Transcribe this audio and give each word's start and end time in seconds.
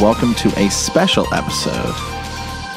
Welcome 0.00 0.34
to 0.36 0.48
a 0.58 0.70
special 0.70 1.26
episode 1.34 1.94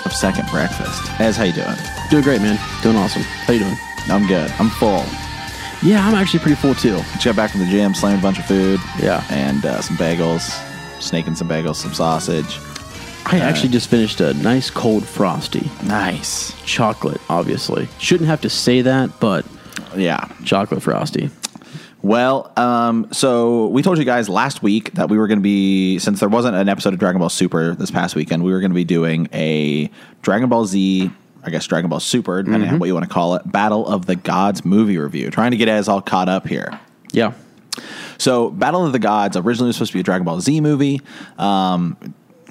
of 0.05 0.11
Second 0.11 0.47
Breakfast. 0.49 1.01
Ez, 1.21 1.37
how 1.37 1.43
you 1.45 1.53
doing? 1.53 1.75
Doing 2.09 2.23
great, 2.23 2.41
man. 2.41 2.59
Doing 2.81 2.97
awesome. 2.97 3.21
How 3.21 3.53
you 3.53 3.59
doing? 3.59 3.77
I'm 4.09 4.27
good. 4.27 4.51
I'm 4.59 4.69
full. 4.69 5.03
Yeah, 5.81 6.05
I'm 6.05 6.15
actually 6.15 6.39
pretty 6.39 6.55
full 6.55 6.75
too. 6.75 6.97
Just 7.13 7.23
got 7.25 7.35
back 7.35 7.51
from 7.51 7.61
the 7.61 7.67
gym, 7.67 7.93
slammed 7.93 8.19
a 8.19 8.21
bunch 8.21 8.39
of 8.39 8.45
food. 8.45 8.79
Yeah. 8.99 9.23
And 9.29 9.65
uh, 9.65 9.81
some 9.81 9.95
bagels, 9.97 10.41
snaking 11.01 11.35
some 11.35 11.47
bagels, 11.47 11.75
some 11.75 11.93
sausage. 11.93 12.59
I 13.25 13.39
actually 13.39 13.69
just 13.69 13.89
finished 13.89 14.19
a 14.19 14.33
nice 14.35 14.69
cold 14.69 15.05
frosty. 15.07 15.69
Nice. 15.83 16.53
Chocolate, 16.65 17.21
obviously. 17.29 17.87
Shouldn't 17.99 18.27
have 18.27 18.41
to 18.41 18.49
say 18.49 18.81
that, 18.81 19.19
but 19.21 19.45
Yeah. 19.95 20.27
chocolate 20.43 20.83
frosty. 20.83 21.29
Well, 22.03 22.51
um, 22.57 23.07
so 23.13 23.67
we 23.67 23.81
told 23.81 23.97
you 23.97 24.03
guys 24.03 24.27
last 24.27 24.61
week 24.61 24.93
that 24.95 25.09
we 25.09 25.17
were 25.17 25.27
going 25.27 25.39
to 25.39 25.43
be, 25.43 25.99
since 25.99 26.19
there 26.19 26.27
wasn't 26.27 26.57
an 26.57 26.67
episode 26.67 26.91
of 26.91 26.99
Dragon 26.99 27.19
Ball 27.19 27.29
Super 27.29 27.75
this 27.75 27.91
past 27.91 28.13
weekend, 28.13 28.43
we 28.43 28.51
were 28.51 28.59
going 28.59 28.71
to 28.71 28.75
be 28.75 28.83
doing 28.83 29.29
a 29.31 29.89
Dragon 30.21 30.49
Ball 30.49 30.65
Z, 30.65 31.09
I 31.43 31.49
guess 31.49 31.65
Dragon 31.65 31.89
Ball 31.89 32.01
Super, 32.01 32.43
depending 32.43 32.69
on 32.69 32.79
what 32.79 32.87
you 32.87 32.93
want 32.93 33.07
to 33.07 33.09
call 33.09 33.35
it, 33.35 33.49
Battle 33.49 33.87
of 33.87 34.05
the 34.05 34.17
Gods 34.17 34.65
movie 34.65 34.97
review. 34.97 35.31
Trying 35.31 35.51
to 35.51 35.57
get 35.57 35.69
us 35.69 35.87
all 35.87 36.01
caught 36.01 36.27
up 36.27 36.45
here. 36.45 36.77
Yeah. 37.13 37.33
So, 38.17 38.49
Battle 38.49 38.85
of 38.85 38.91
the 38.91 38.99
Gods 38.99 39.37
originally 39.37 39.67
was 39.67 39.77
supposed 39.77 39.93
to 39.93 39.97
be 39.97 40.01
a 40.01 40.03
Dragon 40.03 40.25
Ball 40.25 40.41
Z 40.41 40.59
movie. 40.59 40.99
Um, 41.37 41.95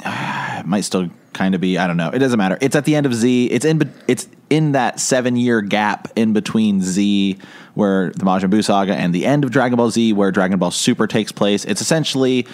it 0.05 0.67
might 0.67 0.83
still 0.83 1.11
kind 1.33 1.55
of 1.55 1.61
be. 1.61 1.78
I 1.78 1.86
don't 1.86 1.97
know. 1.97 2.11
It 2.11 2.19
doesn't 2.19 2.39
matter. 2.39 2.58
It's 2.61 2.77
at 2.77 2.84
the 2.84 2.95
end 2.95 3.06
of 3.06 3.14
Z. 3.14 3.47
It's 3.47 3.64
in. 3.64 3.92
It's 4.09 4.28
in 4.50 4.72
that 4.72 5.00
seven 5.00 5.36
year 5.36 5.62
gap 5.62 6.09
in 6.17 6.33
between 6.33 6.81
Z, 6.83 7.39
where 7.75 8.11
the 8.11 8.25
Majin 8.25 8.50
Buu 8.50 8.64
saga, 8.64 8.94
and 8.94 9.14
the 9.14 9.25
end 9.25 9.44
of 9.44 9.50
Dragon 9.50 9.77
Ball 9.77 9.91
Z, 9.91 10.12
where 10.12 10.31
Dragon 10.31 10.59
Ball 10.59 10.70
Super 10.70 11.06
takes 11.06 11.33
place. 11.33 11.64
It's 11.64 11.81
essentially 11.81 12.47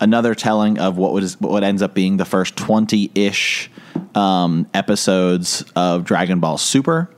another 0.00 0.34
telling 0.34 0.78
of 0.78 0.96
what 0.96 1.12
was 1.12 1.40
what 1.40 1.62
ends 1.62 1.80
up 1.82 1.94
being 1.94 2.16
the 2.16 2.24
first 2.24 2.56
twenty 2.56 3.10
ish 3.14 3.70
um, 4.14 4.68
episodes 4.74 5.64
of 5.76 6.04
Dragon 6.04 6.40
Ball 6.40 6.58
Super. 6.58 7.10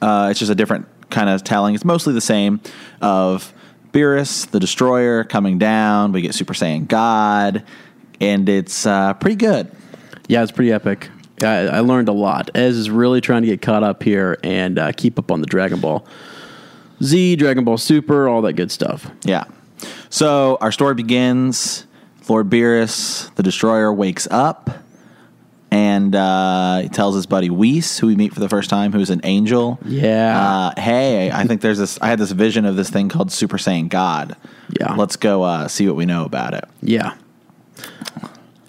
Uh, 0.00 0.28
it's 0.30 0.38
just 0.38 0.50
a 0.50 0.54
different 0.54 0.86
kind 1.10 1.28
of 1.28 1.44
telling. 1.44 1.74
It's 1.74 1.84
mostly 1.84 2.14
the 2.14 2.20
same 2.20 2.60
of 3.00 3.52
Beerus, 3.92 4.48
the 4.50 4.60
Destroyer, 4.60 5.24
coming 5.24 5.58
down. 5.58 6.12
We 6.12 6.20
get 6.22 6.34
Super 6.34 6.54
Saiyan 6.54 6.86
God, 6.86 7.64
and 8.20 8.48
it's 8.48 8.86
uh, 8.86 9.14
pretty 9.14 9.36
good. 9.36 9.70
Yeah, 10.28 10.42
it's 10.42 10.52
pretty 10.52 10.72
epic. 10.72 11.10
I, 11.42 11.66
I 11.66 11.80
learned 11.80 12.08
a 12.08 12.12
lot. 12.12 12.50
Ez 12.54 12.76
is 12.76 12.90
really 12.90 13.20
trying 13.20 13.42
to 13.42 13.48
get 13.48 13.60
caught 13.62 13.82
up 13.82 14.02
here 14.02 14.38
and 14.42 14.78
uh, 14.78 14.92
keep 14.92 15.18
up 15.18 15.30
on 15.30 15.40
the 15.40 15.46
Dragon 15.46 15.80
Ball 15.80 16.06
Z, 17.02 17.36
Dragon 17.36 17.64
Ball 17.64 17.76
Super, 17.76 18.28
all 18.28 18.42
that 18.42 18.54
good 18.54 18.70
stuff. 18.70 19.10
Yeah. 19.24 19.44
So 20.08 20.56
our 20.60 20.72
story 20.72 20.94
begins. 20.94 21.86
Lord 22.28 22.50
Beerus, 22.50 23.32
the 23.36 23.42
Destroyer, 23.44 23.92
wakes 23.92 24.26
up 24.32 24.70
and 25.70 26.14
uh, 26.14 26.80
he 26.80 26.88
tells 26.88 27.14
his 27.14 27.26
buddy 27.26 27.50
Whis, 27.50 27.98
who 27.98 28.06
we 28.06 28.16
meet 28.16 28.32
for 28.32 28.40
the 28.40 28.48
first 28.48 28.70
time, 28.70 28.92
who's 28.92 29.10
an 29.10 29.20
angel. 29.24 29.78
Yeah. 29.84 30.72
Uh, 30.76 30.80
hey, 30.80 31.30
I 31.30 31.44
think 31.44 31.60
there's 31.60 31.78
this. 31.78 31.98
I 32.00 32.06
had 32.06 32.18
this 32.18 32.30
vision 32.32 32.64
of 32.64 32.76
this 32.76 32.88
thing 32.88 33.08
called 33.08 33.30
Super 33.30 33.58
Saiyan 33.58 33.88
God. 33.88 34.36
Yeah. 34.80 34.94
Let's 34.94 35.16
go 35.16 35.42
uh, 35.42 35.68
see 35.68 35.86
what 35.86 35.96
we 35.96 36.06
know 36.06 36.24
about 36.24 36.54
it. 36.54 36.64
Yeah. 36.82 37.14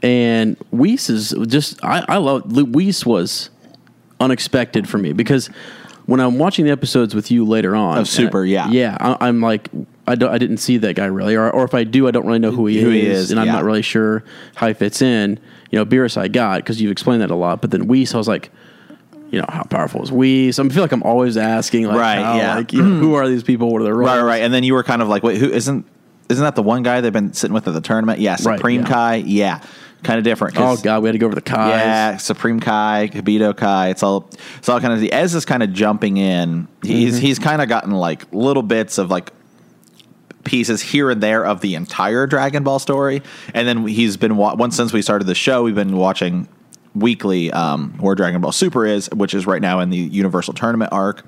And 0.04 0.58
Whis 0.72 1.10
is 1.10 1.34
just 1.48 1.84
I, 1.84 2.06
I 2.08 2.18
love 2.18 2.44
Whis 2.52 3.06
was 3.06 3.50
unexpected 4.20 4.88
for 4.88 4.98
me 4.98 5.14
because 5.14 5.48
when 6.06 6.20
I'm 6.20 6.38
watching 6.38 6.66
the 6.66 6.72
episodes 6.72 7.14
with 7.14 7.32
you 7.32 7.44
later 7.46 7.76
on 7.76 7.98
Of 7.98 8.08
Super, 8.08 8.44
I- 8.44 8.48
yeah. 8.48 8.70
yeah, 8.70 8.98
I, 9.00 9.28
I'm 9.28 9.42
like 9.42 9.70
I 10.08 10.16
don't 10.16 10.32
I 10.32 10.38
didn't 10.38 10.58
see 10.58 10.78
that 10.78 10.96
guy 10.96 11.06
really, 11.06 11.36
or 11.36 11.50
or 11.50 11.66
if 11.66 11.74
I 11.74 11.84
do, 11.84 12.08
I 12.08 12.12
don't 12.12 12.26
really 12.28 12.40
know 12.40 12.52
who 12.52 12.68
he 12.68 12.80
Who 12.82 12.90
is, 12.92 12.94
he 12.94 13.08
is, 13.08 13.32
and 13.32 13.40
I'm 13.40 13.48
not 13.48 13.64
really 13.64 13.82
sure 13.82 14.24
how 14.56 14.68
he 14.68 14.74
fits 14.74 15.02
in. 15.02 15.40
You 15.72 15.80
know, 15.80 15.86
Beerus 15.86 16.16
I 16.16 16.28
got 16.30 16.60
because 16.60 16.80
you've 16.80 16.92
explained 16.92 17.22
that 17.24 17.32
a 17.32 17.36
lot, 17.36 17.62
but 17.62 17.72
then 17.72 17.88
Whis 17.88 18.14
I 18.14 18.18
was 18.18 18.28
like. 18.28 18.52
You 19.30 19.42
know 19.42 19.46
how 19.50 19.64
powerful 19.64 20.02
is 20.04 20.10
Whis? 20.10 20.58
I 20.58 20.66
feel 20.70 20.82
like 20.82 20.94
I'm 20.94 21.04
always 21.04 21.36
asking, 21.36 21.86
like, 21.86 21.98
Right, 21.98 22.24
how, 22.24 22.38
yeah. 22.38 22.56
like, 22.56 22.72
you 22.72 22.82
know, 22.82 22.98
who 22.98 23.16
are 23.16 23.28
these 23.28 23.44
people? 23.44 23.70
What 23.70 23.82
are 23.82 23.84
their 23.84 23.94
roles? 23.94 24.08
Right, 24.10 24.22
right. 24.22 24.42
And 24.42 24.54
then 24.54 24.64
you 24.64 24.74
were 24.74 24.84
kind 24.84 25.02
of 25.02 25.10
like, 25.10 25.22
wait, 25.22 25.38
who 25.38 25.50
isn't 25.50 25.86
isn't 26.30 26.44
that 26.44 26.56
the 26.56 26.64
one 26.64 26.84
guy 26.84 27.02
they've 27.02 27.14
been 27.14 27.34
sitting 27.34 27.54
with 27.54 27.68
at 27.68 27.74
the 27.74 27.82
tournament? 27.82 28.20
Yeah, 28.20 28.32
Right, 28.44 28.58
Supreme 28.58 28.82
yeah. 28.82 28.88
Kai. 28.88 29.16
Yeah, 29.16 29.62
kind 30.04 30.18
of 30.18 30.24
different. 30.24 30.56
Oh 30.58 30.78
god, 30.78 31.02
we 31.04 31.08
had 31.08 31.14
to 31.14 31.20
go 31.20 31.26
over 31.26 31.36
the 31.36 31.42
Kai. 31.42 31.70
Yeah, 31.70 32.18
Supreme 32.18 32.60
Kai, 32.60 33.10
Kibito 33.14 33.56
Kai. 33.56 33.90
It's 33.90 34.04
all 34.04 34.30
it's 34.58 34.70
all 34.70 34.80
kind 34.80 34.94
of 34.94 35.00
the 35.00 35.12
Ez 35.14 35.34
is 35.36 35.46
kind 35.46 35.64
of 35.64 35.74
jumping 35.74 36.18
in. 36.18 36.68
He's 36.84 37.16
Mm-hmm. 37.16 37.26
he's 37.26 37.40
kind 37.40 37.62
of 37.62 37.70
gotten 37.70 37.92
like 37.92 38.26
little 38.34 38.64
bits 38.64 38.98
of 38.98 39.10
like 39.10 39.32
pieces 40.44 40.82
here 40.82 41.10
and 41.12 41.22
there 41.22 41.46
of 41.46 41.60
the 41.62 41.76
entire 41.76 42.26
Dragon 42.28 42.64
Ball 42.64 42.80
story, 42.80 43.22
and 43.54 43.68
then 43.68 43.86
he's 43.88 44.18
been 44.18 44.38
wa- 44.38 44.56
once 44.56 44.76
since 44.76 44.94
we 44.94 45.02
started 45.02 45.26
the 45.26 45.36
show, 45.36 45.64
we've 45.64 45.76
been 45.76 45.98
watching 45.98 46.48
weekly 46.96 47.52
um, 47.52 47.92
where 48.00 48.16
Dragon 48.16 48.42
Ball 48.42 48.52
Super 48.52 48.86
is, 48.86 49.10
which 49.14 49.34
is 49.34 49.46
right 49.46 49.62
now 49.62 49.80
in 49.82 49.90
the 49.90 49.98
Universal 49.98 50.54
Tournament 50.56 50.92
arc. 50.94 51.24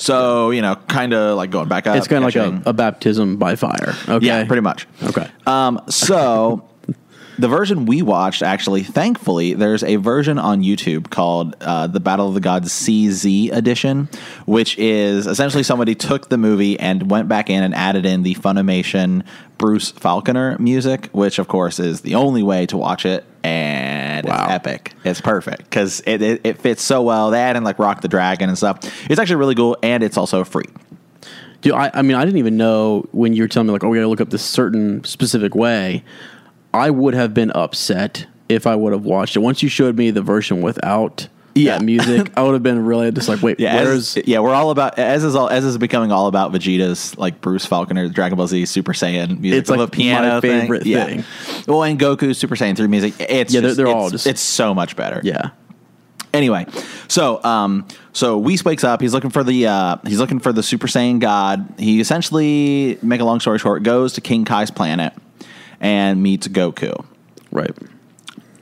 So 0.00 0.50
you 0.50 0.62
know, 0.62 0.76
kind 0.88 1.12
of 1.12 1.36
like 1.36 1.50
going 1.50 1.68
back 1.68 1.86
up. 1.86 1.96
It's 1.96 2.08
kind 2.08 2.24
of 2.24 2.34
like 2.34 2.66
a, 2.66 2.70
a 2.70 2.72
baptism 2.72 3.36
by 3.36 3.54
fire. 3.56 3.94
Okay. 4.08 4.26
yeah, 4.26 4.44
pretty 4.46 4.62
much. 4.62 4.86
Okay. 5.02 5.28
Um, 5.46 5.80
so 5.88 6.66
the 7.38 7.48
version 7.48 7.86
we 7.86 8.02
watched, 8.02 8.42
actually, 8.42 8.82
thankfully, 8.82 9.54
there's 9.54 9.82
a 9.82 9.96
version 9.96 10.38
on 10.38 10.62
YouTube 10.62 11.10
called 11.10 11.54
uh, 11.60 11.86
the 11.86 12.00
Battle 12.00 12.28
of 12.28 12.34
the 12.34 12.40
Gods 12.40 12.70
CZ 12.70 13.52
edition, 13.52 14.08
which 14.46 14.76
is 14.78 15.26
essentially 15.26 15.62
somebody 15.62 15.94
took 15.94 16.28
the 16.28 16.38
movie 16.38 16.78
and 16.78 17.10
went 17.10 17.28
back 17.28 17.50
in 17.50 17.62
and 17.62 17.74
added 17.74 18.04
in 18.06 18.22
the 18.22 18.34
Funimation 18.36 19.24
Bruce 19.58 19.92
Faulconer 19.92 20.58
music, 20.58 21.08
which 21.12 21.38
of 21.38 21.48
course 21.48 21.78
is 21.78 22.00
the 22.00 22.14
only 22.14 22.42
way 22.42 22.66
to 22.66 22.76
watch 22.76 23.04
it. 23.04 23.24
And 23.42 24.26
Wow. 24.26 24.44
it's 24.44 24.52
epic. 24.52 24.92
It's 25.04 25.20
perfect 25.20 25.64
because 25.64 26.02
it, 26.06 26.20
it, 26.20 26.40
it 26.44 26.58
fits 26.58 26.82
so 26.82 27.02
well. 27.02 27.30
They 27.30 27.40
add 27.40 27.56
in 27.56 27.64
like 27.64 27.78
Rock 27.78 28.02
the 28.02 28.08
Dragon 28.08 28.48
and 28.48 28.58
stuff. 28.58 28.78
It's 29.10 29.18
actually 29.18 29.36
really 29.36 29.54
cool, 29.54 29.76
and 29.82 30.02
it's 30.02 30.16
also 30.18 30.44
free. 30.44 30.66
Dude, 31.62 31.72
I, 31.74 31.90
I 31.94 32.02
mean, 32.02 32.16
I 32.16 32.24
didn't 32.24 32.38
even 32.38 32.56
know 32.56 33.06
when 33.12 33.32
you 33.34 33.42
were 33.42 33.48
telling 33.48 33.66
me 33.66 33.72
like, 33.72 33.84
oh, 33.84 33.88
we 33.88 33.98
got 33.98 34.02
to 34.02 34.08
look 34.08 34.20
up 34.20 34.30
this 34.30 34.44
certain 34.44 35.04
specific 35.04 35.54
way. 35.54 36.04
I 36.72 36.90
would 36.90 37.14
have 37.14 37.34
been 37.34 37.50
upset 37.52 38.26
if 38.48 38.66
I 38.66 38.76
would 38.76 38.92
have 38.92 39.04
watched 39.04 39.36
it. 39.36 39.40
Once 39.40 39.62
you 39.62 39.68
showed 39.68 39.96
me 39.96 40.10
the 40.10 40.22
version 40.22 40.60
without 40.62 41.28
Yeah. 41.54 41.78
music, 41.80 42.30
I 42.36 42.42
would 42.42 42.52
have 42.54 42.62
been 42.62 42.84
really 42.84 43.10
just 43.12 43.28
like, 43.28 43.42
wait, 43.42 43.58
Yeah, 43.60 43.74
where's 43.82 44.16
as, 44.16 44.24
yeah, 44.26 44.38
we're 44.40 44.54
all 44.54 44.70
about 44.70 44.98
as 44.98 45.24
is 45.24 45.34
all 45.34 45.48
as 45.48 45.64
is 45.64 45.76
becoming 45.78 46.12
all 46.12 46.26
about 46.26 46.52
Vegeta's 46.52 47.16
like 47.18 47.40
Bruce 47.40 47.66
Faulconer, 47.66 48.12
Dragon 48.12 48.36
Ball 48.36 48.46
Z, 48.46 48.66
Super 48.66 48.92
Saiyan 48.92 49.40
music. 49.40 49.60
It's 49.60 49.70
like 49.70 49.80
a 49.80 49.88
piano 49.88 50.34
my 50.34 50.40
thing. 50.40 50.60
favorite 50.62 50.86
Yeah. 50.86 51.04
thing. 51.06 51.24
Well, 51.66 51.82
and 51.82 51.98
Goku's 51.98 52.38
Super 52.38 52.54
Saiyan 52.56 52.76
three 52.76 52.86
music. 52.86 53.14
It's 53.18 53.52
Yeah, 53.52 53.60
they're- 53.60 53.74
they're 53.74 53.86
it's- 53.86 54.02
all 54.02 54.10
just- 54.10 54.26
it's 54.26 54.40
so 54.40 54.74
much 54.74 54.96
better. 54.96 55.20
yeah, 55.24 55.50
Anyway, 56.32 56.64
so 57.08 57.42
um, 57.42 57.84
so 58.12 58.38
Whis 58.38 58.64
wakes 58.64 58.84
up. 58.84 59.00
He's 59.00 59.12
looking 59.12 59.30
for 59.30 59.42
the 59.42 59.66
uh, 59.66 59.96
he's 60.06 60.20
looking 60.20 60.38
for 60.38 60.52
the 60.52 60.62
Super 60.62 60.86
Saiyan 60.86 61.18
God. 61.18 61.66
He 61.76 62.00
essentially, 62.00 62.98
make 63.02 63.20
a 63.20 63.24
long 63.24 63.40
story 63.40 63.58
short, 63.58 63.82
goes 63.82 64.12
to 64.12 64.20
King 64.20 64.44
Kai's 64.44 64.70
planet 64.70 65.12
and 65.80 66.22
meets 66.22 66.46
Goku 66.46 67.04
right. 67.50 67.72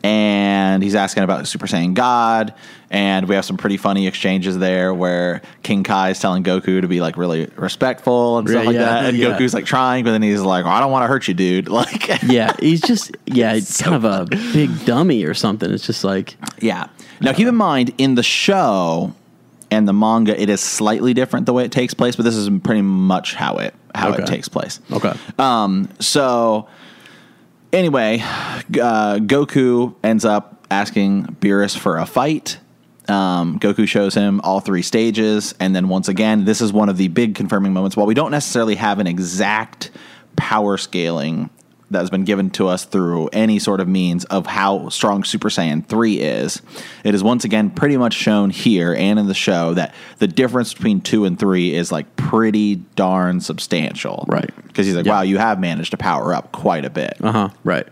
And 0.05 0.83
he's 0.83 0.95
asking 0.95 1.23
about 1.25 1.47
Super 1.49 1.67
Saiyan 1.67 1.95
God, 1.95 2.55
and 2.91 3.29
we 3.29 3.35
have 3.35 3.45
some 3.45 3.57
pretty 3.57 3.77
funny 3.77 4.07
exchanges 4.07 4.59
there 4.59 4.95
where 4.95 5.43
King 5.63 5.83
Kai 5.85 6.11
is 6.11 6.21
telling 6.21 6.45
Goku 6.45 6.81
to 6.81 6.89
be 6.89 7.01
like 7.01 7.17
really 7.17 7.47
respectful 7.57 8.39
and 8.39 8.49
stuff 8.49 8.63
Yeah, 8.63 8.67
like 8.69 8.77
that, 8.77 9.05
and 9.07 9.17
yeah. 9.19 9.37
Goku's 9.39 9.55
like 9.55 9.65
trying, 9.65 10.05
but 10.05 10.13
then 10.13 10.23
he's 10.23 10.41
like, 10.41 10.65
"I 10.65 10.81
don't 10.81 10.91
want 10.93 11.03
to 11.03 11.09
hurt 11.09 11.29
you, 11.29 11.35
dude." 11.35 11.69
Like, 11.79 12.23
Yeah, 12.23 12.55
he's 12.61 12.81
just 12.81 13.17
yeah, 13.27 13.55
It's 13.55 13.75
so 13.77 13.85
kind 13.91 13.97
of 13.97 14.05
a 14.05 14.25
big 14.53 14.85
dummy 14.85 15.25
or 15.25 15.35
something. 15.35 15.71
It's 15.71 15.87
just 15.87 16.05
like 16.05 16.37
yeah. 16.61 16.89
Now 17.21 17.33
keep 17.33 17.49
in 17.49 17.57
mind 17.57 17.93
in 17.99 18.15
the 18.15 18.23
show 18.23 19.13
and 19.71 19.87
the 19.87 19.93
manga, 19.93 20.41
it 20.41 20.49
is 20.49 20.61
slightly 20.63 21.13
different 21.13 21.45
the 21.47 21.53
way 21.53 21.65
it 21.65 21.73
takes 21.73 21.93
place, 21.93 22.17
but 22.17 22.25
this 22.25 22.37
is 22.37 22.49
pretty 22.63 22.83
much 22.83 23.35
how 23.35 23.57
it 23.57 23.75
how 23.95 24.11
Okay. 24.13 24.23
it 24.23 24.27
takes 24.27 24.49
place. 24.49 24.81
okay, 24.93 25.13
Um, 25.39 25.89
so 25.99 26.69
anyway, 27.73 28.19
uh, 28.21 29.19
Goku 29.19 29.95
ends 30.03 30.25
up 30.25 30.67
asking 30.71 31.37
Beerus 31.41 31.77
for 31.77 31.99
a 31.99 32.07
fight. 32.07 32.59
Um, 33.09 33.59
Goku 33.59 33.89
shows 33.89 34.15
him 34.15 34.41
all 34.43 34.61
three 34.61 34.83
stages, 34.83 35.55
and 35.59 35.75
then 35.75 35.89
once 35.89 36.09
again, 36.09 36.45
this 36.45 36.61
is 36.61 36.73
one 36.73 36.89
of 36.89 36.99
the 36.99 37.09
big 37.09 37.35
confirming 37.35 37.73
moments. 37.73 37.97
While 37.97 38.07
we 38.07 38.15
don't 38.15 38.31
necessarily 38.31 38.75
have 38.75 38.99
an 38.99 39.07
exact 39.07 39.91
power 40.37 40.77
scaling 40.77 41.51
that 41.91 42.01
has 42.01 42.11
been 42.11 42.25
given 42.25 42.51
to 42.51 42.69
us 42.69 42.85
through 42.85 43.29
any 43.29 43.59
sort 43.59 43.81
of 43.81 43.89
means 43.89 44.25
of 44.27 44.47
how 44.47 44.89
strong 44.91 45.25
Super 45.25 45.49
Saiyan 45.49 45.87
3 45.87 46.21
is, 46.21 46.61
it 47.05 47.15
is 47.15 47.23
once 47.23 47.45
again 47.45 47.71
pretty 47.71 47.97
much 47.97 48.13
shown 48.15 48.51
here 48.51 48.95
and 48.95 49.19
in 49.19 49.27
the 49.27 49.35
show 49.35 49.75
that 49.75 49.95
the 50.19 50.27
difference 50.29 50.75
between 50.75 51.01
2 51.01 51.25
and 51.25 51.39
3 51.39 51.75
is 51.75 51.91
like 51.91 52.15
pretty 52.17 52.77
darn 52.95 53.41
substantial. 53.41 54.25
Right. 54.29 54.51
Because 54.67 54.87
he's 54.87 54.95
like, 54.97 55.07
Yeah. 55.07 55.13
wow, 55.13 55.23
you 55.23 55.39
have 55.39 55.59
managed 55.61 55.93
to 55.93 55.97
power 55.97 56.35
up 56.35 56.53
quite 56.53 56.85
a 56.85 56.91
bit. 56.91 57.17
uh 57.23 57.33
huh, 57.33 57.49
right. 57.65 57.87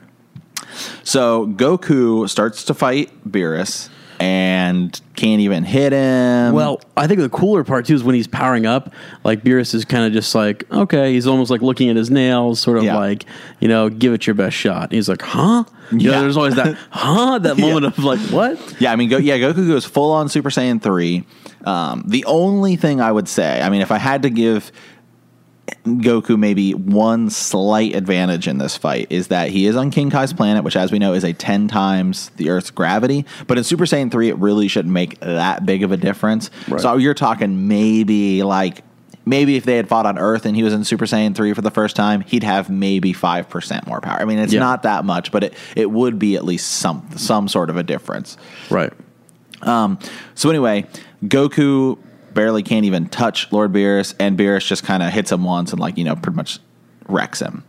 So 1.04 1.46
Goku 1.46 2.28
starts 2.28 2.64
to 2.64 2.75
fight 2.75 3.10
Beerus. 3.31 3.88
And 4.21 4.99
can't 5.15 5.41
even 5.41 5.65
hit 5.65 5.93
him. 5.93 6.55
Well, 6.55 6.81
I 6.97 7.07
think 7.07 7.21
the 7.21 7.29
cooler 7.29 7.65
part 7.65 7.87
too 7.87 7.95
is 7.95 8.03
when 8.05 8.15
he's 8.15 8.27
powering 8.27 8.67
up. 8.67 8.93
Like 9.25 9.43
Beerus 9.43 9.75
is 9.75 9.85
kind 9.85 10.05
of 10.07 10.13
just 10.13 10.35
like, 10.35 10.71
okay, 10.73 11.13
he's 11.13 11.27
almost 11.27 11.51
like 11.51 11.63
looking 11.63 11.89
at 11.91 11.97
his 11.97 12.11
nails, 12.11 12.61
sort 12.61 12.79
of 12.79 12.85
Yeah. 12.85 12.97
like, 12.97 13.25
you 13.61 13.69
know, 13.69 13.89
give 13.89 14.13
it 14.13 14.27
your 14.27 14.35
best 14.35 14.57
shot. 14.57 14.93
He's 14.93 15.09
like, 15.09 15.23
huh? 15.23 15.65
You 15.93 15.99
know, 16.09 16.13
Yeah. 16.15 16.21
there's 16.21 16.37
always 16.37 16.55
that, 16.57 16.77
huh? 16.91 17.39
That 17.41 17.59
moment 17.59 17.87
of 17.87 17.99
like, 17.99 18.21
what? 18.31 18.59
Yeah, 18.81 18.93
I 18.93 18.97
mean, 18.97 19.09
go, 19.09 19.19
yeah, 19.19 19.39
Goku 19.39 19.67
goes 19.69 19.85
full 19.85 20.13
on 20.13 20.29
Super 20.29 20.51
Saiyan 20.51 20.81
three. 20.83 21.25
Um, 21.65 22.05
the 22.07 22.25
only 22.27 22.77
thing 22.77 23.01
I 23.01 23.11
would 23.11 23.29
say, 23.29 23.61
I 23.61 23.71
mean, 23.71 23.81
if 23.81 23.91
I 23.91 23.99
had 23.99 24.23
to 24.23 24.31
give 24.31 24.71
Goku 25.85 26.39
maybe 26.39 26.75
one 26.75 27.29
slight 27.31 27.95
advantage 27.95 28.47
in 28.47 28.59
this 28.59 28.77
fight 28.77 29.09
is 29.11 29.29
that 29.29 29.51
he 29.51 29.67
is 29.67 29.75
on 29.77 29.91
King 29.91 30.11
Kai's 30.11 30.33
planet, 30.33 30.63
which, 30.65 30.77
as 30.77 30.93
we 30.93 30.99
know, 30.99 31.13
is 31.13 31.25
a 31.25 31.33
ten 31.33 31.67
times 31.69 32.31
the 32.37 32.51
Earth's 32.51 32.71
gravity. 32.71 33.25
But 33.47 33.59
in 33.59 33.65
Super 33.65 33.85
Saiyan 33.85 34.11
three, 34.11 34.29
it 34.29 34.37
really 34.39 34.69
shouldn't 34.69 34.93
make 34.93 35.19
that 35.21 35.67
big 35.67 35.83
of 35.83 35.91
a 35.93 35.97
difference. 35.97 36.51
Right. 36.69 36.81
So 36.81 36.97
you're 36.97 37.15
talking 37.15 37.69
maybe 37.69 38.43
like. 38.43 38.83
Maybe 39.29 39.57
if 39.57 39.65
they 39.65 39.77
had 39.77 39.89
fought 39.89 40.07
on 40.07 40.19
Earth 40.19 40.47
and 40.47 40.55
he 40.55 40.63
was 40.63 40.73
in 40.73 40.85
Super 40.85 41.05
Saiyan 41.05 41.35
3 41.35 41.53
for 41.53 41.61
the 41.61 41.73
first 41.73 41.97
time, 41.97 42.21
he'd 42.21 42.45
have 42.45 42.71
maybe 42.71 43.13
5% 43.13 43.85
more 43.85 44.01
power. 44.01 44.21
I 44.21 44.25
mean, 44.25 44.39
it's 44.39 44.53
Yeah. 44.53 44.61
not 44.61 44.85
that 44.85 45.05
much, 45.05 45.33
but 45.33 45.43
it, 45.43 45.55
it 45.75 45.91
would 45.91 46.17
be 46.17 46.37
at 46.37 46.45
least 46.45 46.69
some 46.69 47.05
some 47.17 47.49
sort 47.49 47.69
of 47.69 47.77
a 47.77 47.83
difference. 47.83 48.37
Right. 48.71 48.93
Um, 49.63 49.99
so 50.37 50.49
anyway, 50.49 50.87
Goku 51.25 51.99
barely 52.37 52.62
can't 52.62 52.85
even 52.85 53.09
touch 53.09 53.50
Lord 53.50 53.73
Beerus, 53.73 54.15
and 54.21 54.38
Beerus 54.38 54.65
just 54.65 54.85
kind 54.85 55.03
of 55.03 55.12
hits 55.12 55.33
him 55.33 55.43
once 55.43 55.73
and 55.73 55.81
like 55.81 55.99
you 55.99 56.05
know 56.05 56.15
pretty 56.15 56.37
much 56.37 56.61
wrecks 57.09 57.41
him. 57.41 57.65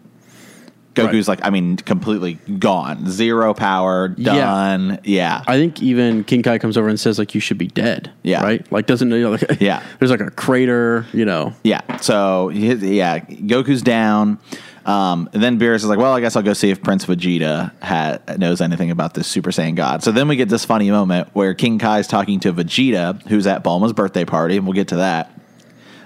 Goku's 0.93 1.27
like, 1.27 1.39
I 1.43 1.51
mean, 1.51 1.77
completely 1.77 2.33
gone, 2.57 3.07
zero 3.07 3.53
power, 3.53 4.15
Yeah. 4.17 4.33
done. 4.33 4.99
Yeah, 5.03 5.43
I 5.45 5.55
think 5.55 5.79
even 5.83 6.23
King 6.23 6.41
Kai 6.41 6.57
comes 6.57 6.75
over 6.75 6.87
and 6.89 6.99
says 6.99 7.19
like 7.19 7.35
you 7.35 7.39
should 7.41 7.59
be 7.59 7.67
dead. 7.67 8.11
Yeah. 8.23 8.41
Right. 8.41 8.71
Like 8.71 8.87
doesn't 8.87 9.11
you 9.11 9.21
know, 9.21 9.31
like 9.31 9.61
Yeah. 9.61 9.83
There's 9.99 10.09
like 10.09 10.21
a 10.21 10.31
crater. 10.31 11.05
You 11.13 11.25
know. 11.25 11.53
yeah. 11.63 11.97
So 11.97 12.49
yeah, 12.49 13.19
Goku's 13.19 13.83
down. 13.83 14.39
Um, 14.87 15.29
and 15.33 15.43
then 15.43 15.59
Beerus 15.59 15.75
is 15.75 15.85
like, 15.85 15.99
well, 15.99 16.13
I 16.13 16.21
guess 16.21 16.37
I'll 16.37 16.43
go 16.43 16.53
see 16.53 16.69
if 16.69 16.81
Prince 16.81 17.05
Vegeta 17.05 17.71
ha- 17.83 18.19
knows 18.37 18.61
anything 18.61 18.89
about 18.89 19.13
this 19.13 19.27
Super 19.27 19.51
Saiyan 19.51 19.75
God. 19.75 20.01
So 20.01 20.13
then 20.13 20.29
we 20.29 20.37
get 20.37 20.47
this 20.47 20.63
funny 20.63 20.89
moment 20.89 21.27
where 21.33 21.53
King 21.53 21.77
Kai 21.77 21.99
is 21.99 22.07
talking 22.07 22.39
to 22.39 22.53
Vegeta, 22.53 23.21
who's 23.27 23.45
at 23.47 23.65
Bulma's 23.65 23.91
birthday 23.91 24.23
party, 24.23 24.55
and 24.55 24.65
we'll 24.65 24.73
get 24.73 24.87
to 24.89 24.95
that. 24.97 25.37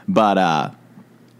But 0.07 0.37
uh, 0.39 0.71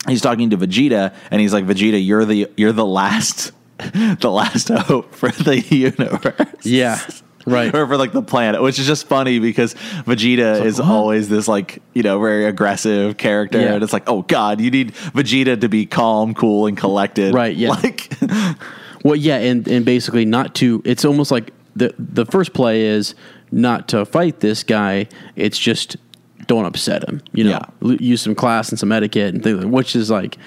he's 0.07 0.21
talking 0.21 0.51
to 0.51 0.57
Vegeta, 0.57 1.15
and 1.31 1.41
he's 1.41 1.51
like, 1.51 1.65
Vegeta, 1.65 2.05
you're 2.05 2.25
the 2.25 2.47
you're 2.57 2.73
the 2.73 2.85
last 2.85 3.51
the 3.79 4.29
last 4.31 4.69
hope 4.69 5.15
for 5.15 5.31
the 5.31 5.59
universe. 5.59 6.63
Yeah. 6.63 6.99
Right. 7.45 7.73
or 7.75 7.87
for 7.87 7.97
like 7.97 8.11
the 8.11 8.21
planet, 8.21 8.61
which 8.61 8.79
is 8.79 8.87
just 8.87 9.07
funny 9.07 9.39
because 9.39 9.73
Vegeta 10.05 10.59
like, 10.59 10.65
is 10.65 10.79
what? 10.79 10.87
always 10.89 11.29
this 11.29 11.47
like 11.47 11.81
you 11.93 12.03
know 12.03 12.19
very 12.19 12.45
aggressive 12.45 13.17
character, 13.17 13.59
Yeah. 13.59 13.73
and 13.73 13.83
it's 13.83 13.93
like, 13.93 14.07
oh 14.07 14.21
god, 14.23 14.61
you 14.61 14.71
need 14.71 14.93
Vegeta 14.93 15.59
to 15.61 15.69
be 15.69 15.85
calm, 15.85 16.33
cool, 16.33 16.67
and 16.67 16.77
collected, 16.77 17.33
Right, 17.33 17.55
yeah. 17.55 17.69
Like, 17.69 18.11
Well, 19.03 19.15
yeah, 19.15 19.37
and 19.37 19.67
and 19.67 19.83
basically 19.83 20.25
not 20.25 20.53
to. 20.55 20.81
It's 20.85 21.03
almost 21.05 21.31
like 21.31 21.51
the 21.75 21.93
the 21.97 22.25
first 22.25 22.53
play 22.53 22.83
is 22.83 23.15
not 23.51 23.87
to 23.89 24.05
fight 24.05 24.41
this 24.41 24.63
guy. 24.63 25.07
It's 25.35 25.57
just 25.57 25.97
don't 26.45 26.65
upset 26.65 27.07
him. 27.07 27.21
You 27.33 27.45
know, 27.45 27.59
Yeah. 27.81 27.95
Use 27.99 28.21
some 28.21 28.35
class 28.35 28.69
and 28.69 28.77
some 28.77 28.91
etiquette 28.91 29.33
and 29.33 29.43
things, 29.43 29.65
which 29.65 29.95
is 29.95 30.11
like 30.11 30.37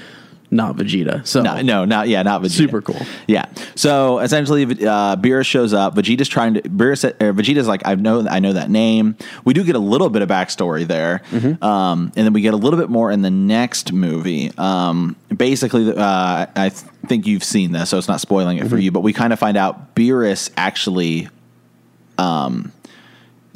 not 0.55 0.77
Vegeta. 0.77 1.27
So 1.27 1.43
no, 1.43 1.61
no, 1.61 1.85
not 1.85 2.09
yeah, 2.09 2.23
not 2.23 2.41
Vegeta. 2.41 2.51
Super 2.57 2.81
cool. 2.81 3.01
Yeah. 3.27 3.45
So 3.75 4.21
essentially, 4.21 4.63
uh, 4.65 5.17
Beerus 5.17 5.45
shows 5.47 5.75
up. 5.75 5.95
Vegeta's 5.97 6.29
trying 6.29 6.55
to. 6.55 6.63
Beerus, 6.63 7.05
uh, 7.05 7.33
Vegeta's 7.33 7.67
like, 7.69 7.83
I 7.85 7.95
know, 7.97 8.27
I 8.29 8.39
know 8.39 8.53
that 8.55 8.71
name. 8.71 9.17
We 9.45 9.53
do 9.53 9.65
get 9.65 9.75
a 9.75 9.81
little 9.81 10.09
bit 10.09 10.23
of 10.23 10.29
backstory 10.29 10.87
there, 10.87 11.23
Mm-hmm. 11.31 11.63
um, 11.63 12.13
and 12.17 12.25
then 12.25 12.33
we 12.33 12.41
get 12.41 12.55
a 12.55 12.57
little 12.57 12.79
bit 12.79 12.89
more 12.89 13.11
in 13.11 13.21
the 13.23 13.31
next 13.31 13.93
movie. 13.93 14.51
Um, 14.57 15.17
basically, 15.37 15.93
uh, 15.95 16.47
I 16.55 16.69
th- 16.71 16.73
think 17.07 17.27
you've 17.27 17.45
seen 17.45 17.73
this, 17.73 17.91
so 17.91 17.99
it's 17.99 18.09
not 18.09 18.21
spoiling 18.21 18.59
it 18.59 18.63
for 18.63 18.77
Mm-hmm. 18.77 18.79
you. 18.79 18.91
But 18.93 19.01
we 19.01 19.13
kind 19.13 19.33
of 19.33 19.39
find 19.39 19.57
out 19.57 19.95
Beerus 19.95 20.51
actually 20.57 21.29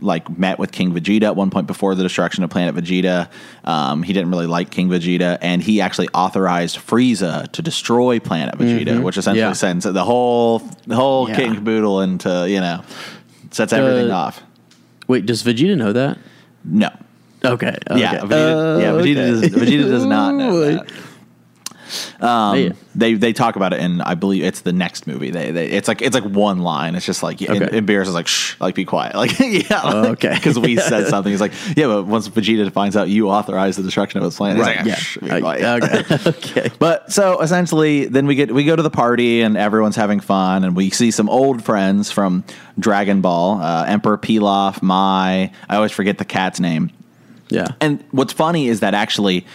like 0.00 0.38
met 0.38 0.58
with 0.58 0.70
King 0.72 0.92
Vegeta 0.92 1.24
at 1.24 1.36
one 1.36 1.50
point 1.50 1.66
before 1.66 1.94
the 1.94 2.02
destruction 2.02 2.44
of 2.44 2.50
Planet 2.50 2.74
Vegeta. 2.74 3.28
Um, 3.64 4.02
he 4.02 4.12
didn't 4.12 4.30
really 4.30 4.46
like 4.46 4.70
King 4.70 4.88
Vegeta, 4.88 5.38
and 5.40 5.62
he 5.62 5.80
actually 5.80 6.08
authorized 6.14 6.76
Frieza 6.78 7.50
to 7.52 7.62
destroy 7.62 8.20
Planet 8.20 8.56
Vegeta, 8.56 9.02
which 9.02 9.16
essentially 9.18 9.42
Mm-hmm. 9.42 9.48
Yeah. 9.50 9.52
sends 9.54 9.84
the 9.84 10.04
whole 10.04 10.60
the 10.86 10.94
whole 10.96 11.28
Yeah. 11.28 11.36
King 11.36 11.54
Caboodle 11.56 12.00
into 12.02 12.46
you 12.48 12.60
know 12.60 12.82
sets 13.50 13.72
everything 13.72 14.10
Uh, 14.10 14.16
off. 14.16 14.42
wait, 15.08 15.26
does 15.26 15.42
Vegeta 15.42 15.76
know 15.76 15.92
that? 15.92 16.18
No. 16.64 16.90
Okay. 17.44 17.76
Yeah, 17.94 17.94
okay. 18.24 18.26
Vegeta, 18.26 18.30
yeah, 18.30 18.90
Uh, 18.90 18.94
Vegeta, 18.94 19.00
okay. 19.00 19.14
does, 19.14 19.42
Vegeta 19.42 19.88
does 19.88 20.04
not 20.04 20.34
know 20.34 20.60
that. 20.66 20.90
Um, 22.20 22.74
they 22.94 23.14
they 23.14 23.32
talk 23.32 23.56
about 23.56 23.72
it 23.72 23.80
and 23.80 24.02
I 24.02 24.14
believe 24.14 24.42
it's 24.44 24.62
the 24.62 24.72
next 24.72 25.06
movie. 25.06 25.30
They, 25.30 25.50
they 25.50 25.70
it's 25.70 25.88
like 25.88 26.02
it's 26.02 26.14
like 26.14 26.24
one 26.24 26.58
line. 26.60 26.94
It's 26.94 27.06
just 27.06 27.22
like 27.22 27.40
and, 27.40 27.62
Okay. 27.62 27.78
and 27.78 27.88
Beerus 27.88 28.02
is 28.08 28.14
like 28.14 28.26
shh, 28.26 28.54
like 28.60 28.74
be 28.74 28.84
quiet, 28.84 29.14
like 29.16 29.38
yeah, 29.38 29.82
like, 29.82 30.24
Okay. 30.24 30.34
because 30.34 30.58
we 30.58 30.76
said 30.78 31.06
something. 31.08 31.30
He's 31.30 31.40
like 31.40 31.52
yeah, 31.76 31.86
but 31.86 32.06
once 32.06 32.28
Vegeta 32.28 32.70
finds 32.72 32.96
out 32.96 33.08
you 33.08 33.28
authorized 33.30 33.78
the 33.78 33.82
destruction 33.82 34.18
of 34.18 34.24
his 34.24 34.36
planet, 34.36 34.60
Right. 34.62 34.76
like, 34.78 34.86
Yeah. 34.86 34.94
shh, 34.96 35.18
be 35.18 35.30
I- 35.30 35.76
okay. 35.76 36.04
okay. 36.30 36.70
But 36.78 37.12
so 37.12 37.40
essentially, 37.40 38.06
then 38.06 38.26
we 38.26 38.34
get 38.34 38.52
we 38.52 38.64
go 38.64 38.74
to 38.76 38.82
the 38.82 38.90
party 38.90 39.42
and 39.42 39.56
everyone's 39.56 39.96
having 39.96 40.20
fun, 40.20 40.64
and 40.64 40.74
we 40.76 40.90
see 40.90 41.10
some 41.10 41.28
old 41.28 41.62
friends 41.62 42.10
from 42.10 42.44
Dragon 42.78 43.20
Ball, 43.20 43.60
uh, 43.60 43.84
Emperor 43.86 44.18
Pilaf, 44.18 44.82
Mai. 44.82 45.52
I 45.68 45.76
always 45.76 45.92
forget 45.92 46.18
the 46.18 46.24
cat's 46.24 46.60
name. 46.60 46.90
Yeah. 47.48 47.68
And 47.80 48.04
what's 48.10 48.32
funny 48.32 48.68
is 48.68 48.80
that 48.80 48.92
actually, 48.94 49.46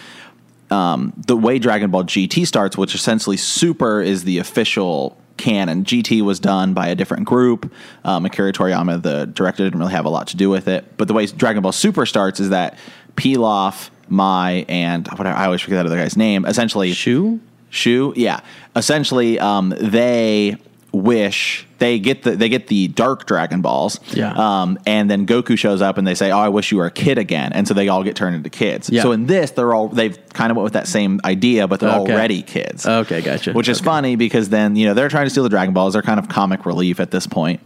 um, 0.74 1.12
the 1.26 1.36
way 1.36 1.58
Dragon 1.58 1.90
Ball 1.90 2.04
GT 2.04 2.46
starts, 2.46 2.76
which 2.76 2.94
essentially 2.94 3.36
Super 3.36 4.02
is 4.02 4.24
the 4.24 4.38
official 4.38 5.16
canon. 5.36 5.84
GT 5.84 6.22
was 6.22 6.40
done 6.40 6.74
by 6.74 6.88
a 6.88 6.94
different 6.94 7.26
group. 7.26 7.72
Um, 8.04 8.26
Akira 8.26 8.52
Toriyama, 8.52 9.00
the 9.02 9.26
director, 9.26 9.64
didn't 9.64 9.78
really 9.78 9.92
have 9.92 10.04
a 10.04 10.10
lot 10.10 10.26
to 10.28 10.36
do 10.36 10.50
with 10.50 10.66
it. 10.66 10.96
But 10.96 11.08
the 11.08 11.14
way 11.14 11.26
Dragon 11.26 11.62
Ball 11.62 11.72
Super 11.72 12.06
starts 12.06 12.40
is 12.40 12.50
that 12.50 12.76
Pilaf, 13.14 13.90
Mai, 14.08 14.64
and 14.68 15.06
what 15.08 15.26
I 15.26 15.46
always 15.46 15.60
forget 15.60 15.78
that 15.78 15.86
other 15.86 15.96
guy's 15.96 16.16
name. 16.16 16.44
Essentially, 16.44 16.92
Shu. 16.92 17.40
Shu, 17.70 18.12
yeah. 18.16 18.40
Essentially, 18.76 19.38
um, 19.38 19.74
they 19.78 20.56
wish 20.94 21.66
they 21.78 21.98
get 21.98 22.22
the 22.22 22.30
they 22.36 22.48
get 22.48 22.68
the 22.68 22.88
dark 22.88 23.26
Dragon 23.26 23.60
Balls, 23.60 24.00
Yeah. 24.12 24.32
Um, 24.32 24.78
and 24.86 25.10
then 25.10 25.26
Goku 25.26 25.58
shows 25.58 25.82
up 25.82 25.98
and 25.98 26.06
they 26.06 26.14
say, 26.14 26.30
"Oh, 26.30 26.38
I 26.38 26.48
wish 26.48 26.70
you 26.70 26.78
were 26.78 26.86
a 26.86 26.90
kid 26.90 27.18
again," 27.18 27.52
and 27.52 27.66
so 27.68 27.74
they 27.74 27.88
all 27.88 28.02
get 28.04 28.16
turned 28.16 28.36
into 28.36 28.48
kids. 28.48 28.88
Yeah. 28.88 29.02
So 29.02 29.12
in 29.12 29.26
this, 29.26 29.50
they're 29.50 29.74
all 29.74 29.88
they've 29.88 30.16
kind 30.32 30.50
of 30.50 30.56
went 30.56 30.64
with 30.64 30.72
that 30.74 30.86
same 30.86 31.20
idea, 31.24 31.66
but 31.68 31.80
they're 31.80 31.90
Okay. 31.90 32.12
already 32.12 32.40
kids. 32.42 32.86
Okay, 32.86 33.20
gotcha. 33.20 33.52
Which 33.52 33.68
is 33.68 33.78
Okay. 33.78 33.84
funny 33.84 34.16
because 34.16 34.48
then 34.48 34.76
you 34.76 34.86
know 34.86 34.94
they're 34.94 35.08
trying 35.08 35.26
to 35.26 35.30
steal 35.30 35.42
the 35.42 35.48
Dragon 35.50 35.74
Balls. 35.74 35.92
They're 35.94 36.02
kind 36.02 36.18
of 36.20 36.28
comic 36.28 36.64
relief 36.64 37.00
at 37.00 37.10
this 37.10 37.26
point. 37.26 37.60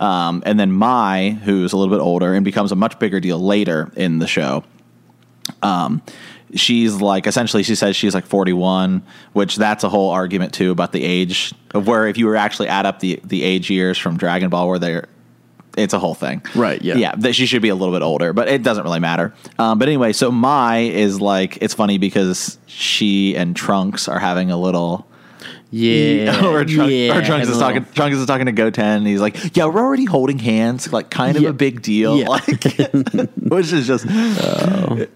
Um, 0.00 0.42
and 0.44 0.58
then 0.60 0.72
Mai, 0.72 1.38
who's 1.44 1.72
a 1.72 1.76
little 1.76 1.94
bit 1.96 2.02
older 2.02 2.34
and 2.34 2.44
becomes 2.44 2.72
a 2.72 2.76
much 2.76 2.98
bigger 2.98 3.20
deal 3.20 3.38
later 3.38 3.90
in 3.96 4.18
the 4.18 4.26
show, 4.26 4.64
um, 5.62 6.02
she's 6.54 7.00
like 7.00 7.26
essentially 7.26 7.62
she 7.62 7.74
says 7.74 7.96
she's 7.96 8.14
like 8.14 8.26
41 8.26 9.02
which 9.32 9.56
that's 9.56 9.84
a 9.84 9.88
whole 9.88 10.10
argument 10.10 10.52
too 10.52 10.70
about 10.70 10.92
the 10.92 11.02
age 11.02 11.52
of 11.72 11.86
where 11.86 12.06
if 12.06 12.18
you 12.18 12.26
were 12.26 12.36
actually 12.36 12.68
add 12.68 12.84
up 12.86 13.00
the 13.00 13.20
the 13.24 13.42
age 13.42 13.70
years 13.70 13.96
from 13.98 14.16
dragon 14.16 14.50
ball 14.50 14.68
where 14.68 14.78
they're 14.78 15.08
it's 15.78 15.94
a 15.94 15.98
whole 15.98 16.14
thing 16.14 16.42
Right, 16.54 16.82
yeah. 16.82 16.96
yeah 16.96 17.14
that 17.16 17.34
she 17.34 17.46
should 17.46 17.62
be 17.62 17.70
a 17.70 17.74
little 17.74 17.94
bit 17.94 18.02
older 18.02 18.32
but 18.34 18.48
it 18.48 18.62
doesn't 18.62 18.84
really 18.84 19.00
matter 19.00 19.32
um, 19.58 19.78
but 19.78 19.88
anyway 19.88 20.12
so 20.12 20.30
mai 20.30 20.80
is 20.80 21.20
like 21.20 21.56
it's 21.62 21.72
funny 21.72 21.96
because 21.96 22.58
she 22.66 23.34
and 23.34 23.56
trunks 23.56 24.06
are 24.08 24.18
having 24.18 24.50
a 24.50 24.58
little 24.58 25.06
Yeah. 25.74 26.44
or, 26.46 26.64
Trunks, 26.66 26.92
yeah, 26.92 27.16
or 27.18 27.22
Trunks 27.24 27.48
is 27.48 27.58
talking. 27.58 27.84
Trunks 27.94 28.18
is 28.18 28.26
talking 28.26 28.44
to 28.46 28.52
Goten. 28.52 28.84
And 28.84 29.06
he's 29.06 29.22
like, 29.22 29.56
"Yeah, 29.56 29.64
we're 29.66 29.80
already 29.80 30.04
holding 30.04 30.38
hands. 30.38 30.92
Like, 30.92 31.08
kind 31.10 31.34
of 31.36 31.42
Yeah. 31.42 31.48
a 31.48 31.52
big 31.54 31.80
deal. 31.80 32.18
Yeah. 32.18 32.28
Like, 32.28 32.62
which 33.40 33.72
is 33.72 33.86
just, 33.86 34.04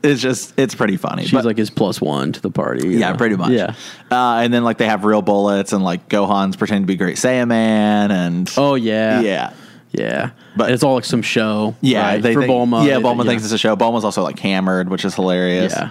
it's 0.03 0.21
just, 0.23 0.55
it's 0.59 0.75
pretty 0.75 0.97
funny. 0.97 1.23
She's 1.25 1.33
But- 1.33 1.45
like 1.45 1.59
his 1.59 1.69
plus 1.71 2.01
one 2.01 2.33
to 2.33 2.41
the 2.41 2.51
party. 2.51 2.89
yeah, 2.89 3.11
know? 3.13 3.17
pretty 3.19 3.37
much. 3.37 3.51
Yeah. 3.51 3.75
Uh, 4.11 4.37
and 4.43 4.53
then 4.53 4.65
like 4.65 4.79
they 4.79 4.87
have 4.87 5.05
real 5.05 5.21
bullets, 5.23 5.73
and 5.75 5.85
like 5.85 6.09
Gohan's 6.09 6.57
pretending 6.57 6.85
to 6.85 6.87
be 6.87 6.97
Great 6.97 7.17
Saiyaman, 7.17 8.11
and 8.11 8.51
Oh 8.57 8.77
yeah. 8.77 9.21
yeah. 9.21 9.53
Yeah. 9.97 10.31
But- 10.57 10.65
But 10.67 10.71
it's 10.73 10.83
all 10.83 10.95
like 10.95 11.05
some 11.05 11.23
show. 11.23 11.75
Yeah, 11.81 12.03
right? 12.03 12.23
they 12.23 12.33
for 12.35 12.41
think, 12.43 12.53
Bulma. 12.53 12.87
Yeah, 12.87 12.97
Bulma 12.97 13.25
thinks 13.27 13.45
it's 13.45 13.53
a 13.53 13.59
show. 13.59 13.77
Bulma's 13.77 14.05
also 14.05 14.23
like 14.23 14.39
hammered, 14.39 14.89
which 14.89 15.05
is 15.05 15.15
hilarious. 15.15 15.75
Yeah. 15.77 15.91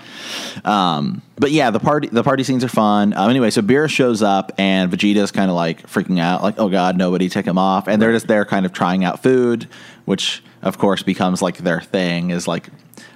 Um, 0.64 1.22
but 1.38 1.52
yeah, 1.52 1.70
the 1.72 1.80
party 1.80 2.08
the 2.08 2.24
party 2.24 2.44
scenes 2.44 2.64
are 2.64 2.68
fun. 2.70 3.14
Um, 3.16 3.30
anyway, 3.30 3.50
so 3.52 3.62
Beerus 3.62 3.90
shows 3.92 4.22
up 4.24 4.52
and 4.58 4.90
Vegeta's 4.92 5.32
kind 5.32 5.50
of 5.52 5.56
like 5.56 5.88
freaking 5.88 6.20
out, 6.20 6.42
like, 6.44 6.56
oh 6.58 6.70
god, 6.70 6.98
nobody 6.98 7.30
took 7.30 7.46
him 7.46 7.58
off, 7.58 7.88
and 7.88 8.02
they're 8.02 8.12
just 8.14 8.28
there, 8.28 8.46
kind 8.46 8.66
of 8.66 8.74
trying 8.74 9.04
out 9.04 9.22
food, 9.22 9.68
which 10.06 10.44
of 10.62 10.78
course 10.78 11.04
becomes 11.04 11.42
like 11.42 11.58
their 11.60 11.82
thing. 11.82 12.32
Is 12.32 12.48
like 12.48 12.70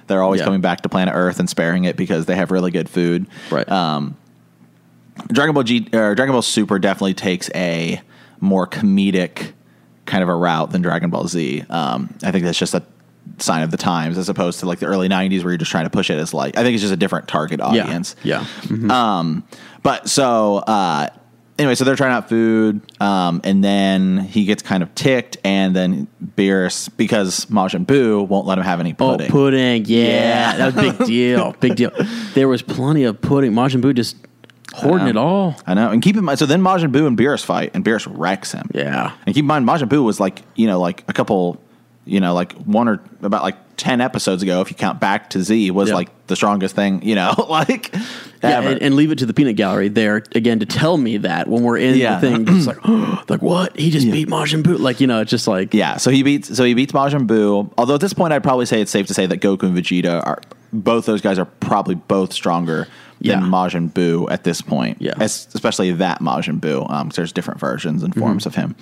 they're 0.06 0.22
always 0.22 0.40
Yeah. 0.40 0.44
coming 0.46 0.60
back 0.60 0.82
to 0.82 0.88
planet 0.88 1.14
Earth 1.16 1.38
and 1.40 1.48
sparing 1.50 1.84
it 1.84 1.96
because 1.96 2.26
they 2.26 2.36
have 2.36 2.50
really 2.50 2.70
good 2.70 2.88
food. 2.88 3.26
Right. 3.50 3.68
Um, 3.70 4.16
Dragon 5.28 5.54
Ball 5.54 5.62
G 5.64 5.88
or 5.92 6.14
Dragon 6.14 6.32
Ball 6.32 6.42
Super 6.42 6.78
definitely 6.78 7.14
takes 7.14 7.50
a 7.54 8.00
more 8.40 8.66
comedic 8.66 9.52
kind 10.10 10.22
of 10.22 10.28
a 10.28 10.34
route 10.34 10.70
than 10.72 10.82
Dragon 10.82 11.08
Ball 11.10 11.26
Z. 11.28 11.64
Um, 11.70 12.12
I 12.22 12.30
think 12.30 12.44
that's 12.44 12.58
just 12.58 12.74
a 12.74 12.82
sign 13.38 13.62
of 13.62 13.70
the 13.70 13.76
times 13.76 14.18
as 14.18 14.28
opposed 14.28 14.60
to 14.60 14.66
like 14.66 14.80
the 14.80 14.86
early 14.86 15.08
90s 15.08 15.42
where 15.44 15.52
you're 15.52 15.58
just 15.58 15.70
trying 15.70 15.84
to 15.84 15.90
push 15.90 16.10
it 16.10 16.18
as 16.18 16.34
like 16.34 16.58
I 16.58 16.62
think 16.62 16.74
it's 16.74 16.82
just 16.82 16.92
a 16.92 16.96
different 16.96 17.28
target 17.28 17.60
audience. 17.60 18.16
Yeah. 18.22 18.44
Mhm. 18.62 18.90
Um, 18.90 19.44
but 19.82 20.08
so 20.08 20.56
uh, 20.58 21.08
anyway, 21.58 21.74
so 21.74 21.84
they're 21.84 21.96
trying 21.96 22.12
out 22.12 22.28
food, 22.28 22.80
um, 23.00 23.40
and 23.44 23.62
then 23.62 24.18
he 24.18 24.44
gets 24.44 24.62
kind 24.62 24.82
of 24.82 24.94
ticked, 24.94 25.36
and 25.44 25.74
then 25.76 26.06
Beerus 26.36 26.88
because 26.96 27.46
Majin 27.46 27.86
Buu 27.86 28.26
won't 28.26 28.46
let 28.46 28.58
him 28.58 28.64
have 28.64 28.80
any 28.80 28.92
pudding. 28.94 29.28
Oh, 29.28 29.30
pudding. 29.32 29.84
pudding. 29.84 29.84
Yeah, 29.86 30.06
Yeah. 30.06 30.56
that 30.56 30.74
was 30.74 30.84
a 30.84 30.92
big 30.98 31.06
deal. 31.06 31.52
Big 31.60 31.76
deal. 31.76 31.92
There 32.34 32.48
was 32.48 32.62
plenty 32.62 33.04
of 33.04 33.20
pudding. 33.20 33.52
Majin 33.52 33.80
Buu 33.82 33.94
just 33.94 34.16
hoarding 34.74 35.08
it 35.08 35.16
um, 35.16 35.24
all. 35.24 35.56
I 35.66 35.74
know, 35.74 35.90
and 35.90 36.02
keep 36.02 36.16
in 36.16 36.24
mind. 36.24 36.38
So 36.38 36.46
then 36.46 36.62
Majin 36.62 36.92
Buu 36.92 37.06
and 37.06 37.18
Beerus 37.18 37.44
fight, 37.44 37.70
and 37.74 37.84
Beerus 37.84 38.06
wrecks 38.10 38.52
him. 38.52 38.70
Yeah. 38.74 39.12
and 39.26 39.34
keep 39.34 39.42
in 39.42 39.46
mind, 39.46 39.66
Majin 39.66 39.88
Buu 39.88 40.04
was 40.04 40.20
like 40.20 40.42
you 40.54 40.66
know 40.66 40.80
like 40.80 41.04
a 41.08 41.12
couple, 41.12 41.60
you 42.04 42.20
know 42.20 42.34
like 42.34 42.52
one 42.52 42.88
or 42.88 43.00
about 43.22 43.42
like 43.42 43.56
ten 43.76 44.00
episodes 44.00 44.42
ago, 44.42 44.60
if 44.60 44.70
you 44.70 44.76
count 44.76 45.00
back 45.00 45.30
to 45.30 45.42
Z, 45.42 45.70
was 45.70 45.88
Yeah. 45.88 45.94
like 45.94 46.26
the 46.26 46.36
strongest 46.36 46.74
thing. 46.76 47.02
You 47.02 47.14
know, 47.14 47.32
like 47.48 47.92
Yeah, 48.42 48.58
ever. 48.58 48.68
and, 48.68 48.82
and 48.82 48.94
leave 48.94 49.10
it 49.10 49.18
to 49.18 49.26
the 49.26 49.32
peanut 49.34 49.56
gallery 49.56 49.88
there 49.88 50.22
again 50.34 50.60
to 50.60 50.66
tell 50.66 50.96
me 50.96 51.16
that 51.18 51.48
when 51.48 51.62
we're 51.62 51.78
in 51.78 51.96
Yeah. 51.96 52.18
the 52.20 52.30
thing, 52.30 52.44
it's 52.48 52.66
like, 52.66 52.78
like 53.30 53.42
what? 53.42 53.78
He 53.78 53.90
just 53.90 54.10
beat 54.10 54.28
Majin 54.28 54.62
Buu. 54.62 54.78
Like 54.78 55.00
you 55.00 55.06
know, 55.06 55.20
it's 55.20 55.30
just 55.30 55.48
like 55.48 55.72
Yeah, 55.74 55.96
so 55.96 56.10
he 56.10 56.22
beats 56.22 56.54
so 56.56 56.64
he 56.64 56.74
beats 56.74 56.92
Majin 56.92 57.26
Buu. 57.26 57.72
Although 57.78 57.94
at 57.94 58.00
this 58.00 58.12
point, 58.12 58.32
I'd 58.32 58.42
probably 58.42 58.66
say 58.66 58.80
it's 58.80 58.90
safe 58.90 59.06
to 59.06 59.14
say 59.14 59.26
that 59.26 59.40
Goku 59.40 59.62
and 59.64 59.76
Vegeta 59.76 60.24
are 60.26 60.40
both 60.72 61.06
those 61.06 61.20
guys 61.20 61.38
are 61.38 61.46
probably 61.46 61.94
both 61.96 62.32
stronger 62.32 62.86
Yeah. 63.20 63.38
than 63.40 63.50
Majin 63.50 63.90
Buu 63.92 64.30
at 64.30 64.44
this 64.44 64.60
point. 64.62 64.98
Yeah. 65.00 65.12
Es- 65.20 65.48
especially 65.54 65.92
that 65.92 66.20
Majin 66.20 66.58
Buu, 66.60 66.86
because 67.04 67.16
there's 67.16 67.32
different 67.32 67.60
versions 67.60 68.02
and 68.02 68.14
forms 68.14 68.46
of 68.46 68.54
him. 68.54 68.74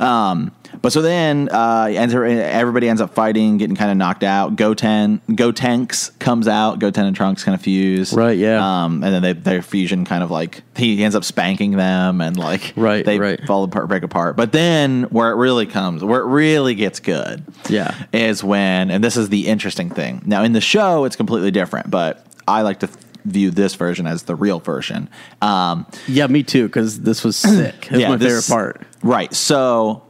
Um, 0.00 0.52
but 0.82 0.92
so 0.92 1.00
then 1.02 1.48
uh, 1.50 1.84
everybody 1.92 2.88
ends 2.88 3.00
up 3.00 3.14
fighting, 3.14 3.56
getting 3.58 3.74
kind 3.76 3.90
of 3.90 3.96
knocked 3.96 4.22
out. 4.22 4.56
Goten, 4.56 5.20
Gotenks 5.28 6.16
comes 6.18 6.46
out. 6.46 6.78
Goten 6.78 7.06
and 7.06 7.16
Trunks 7.16 7.42
kind 7.42 7.54
of 7.54 7.60
fuse. 7.62 8.12
Right, 8.12 8.36
yeah. 8.36 8.84
Um, 8.84 9.02
and 9.02 9.12
then 9.14 9.22
they, 9.22 9.32
their 9.32 9.62
fusion 9.62 10.04
kind 10.04 10.22
of 10.22 10.30
like 10.30 10.62
he 10.76 11.02
ends 11.02 11.16
up 11.16 11.24
spanking 11.24 11.72
them 11.72 12.20
and 12.20 12.36
like 12.36 12.72
Right, 12.76 13.04
they 13.04 13.18
right. 13.18 13.40
fall 13.46 13.64
apart, 13.64 13.88
break 13.88 14.02
apart. 14.02 14.36
But 14.36 14.52
then 14.52 15.04
where 15.04 15.30
it 15.30 15.36
really 15.36 15.66
comes, 15.66 16.04
where 16.04 16.20
it 16.20 16.26
really 16.26 16.74
gets 16.74 17.00
good, 17.00 17.42
Yeah. 17.68 17.94
is 18.12 18.44
when, 18.44 18.90
and 18.90 19.02
this 19.02 19.16
is 19.16 19.30
the 19.30 19.46
interesting 19.48 19.90
thing. 19.90 20.22
Now 20.26 20.42
in 20.42 20.52
the 20.52 20.60
show, 20.60 21.04
it's 21.04 21.16
completely 21.16 21.50
different, 21.50 21.90
but 21.90 22.24
I 22.46 22.62
like 22.62 22.80
to 22.80 22.86
th- 22.86 22.98
view 23.30 23.50
this 23.50 23.74
version 23.74 24.06
as 24.06 24.24
the 24.24 24.34
real 24.34 24.60
version. 24.60 25.08
Um, 25.42 25.86
yeah, 26.06 26.26
me 26.26 26.42
too. 26.42 26.66
Because 26.66 27.00
this 27.00 27.22
was 27.24 27.36
sick. 27.36 27.88
That's 27.90 28.04
my 28.08 28.16
this- 28.16 28.46
favorite 28.48 28.54
part. 28.54 28.86
Right. 29.02 29.32
So 29.34 30.02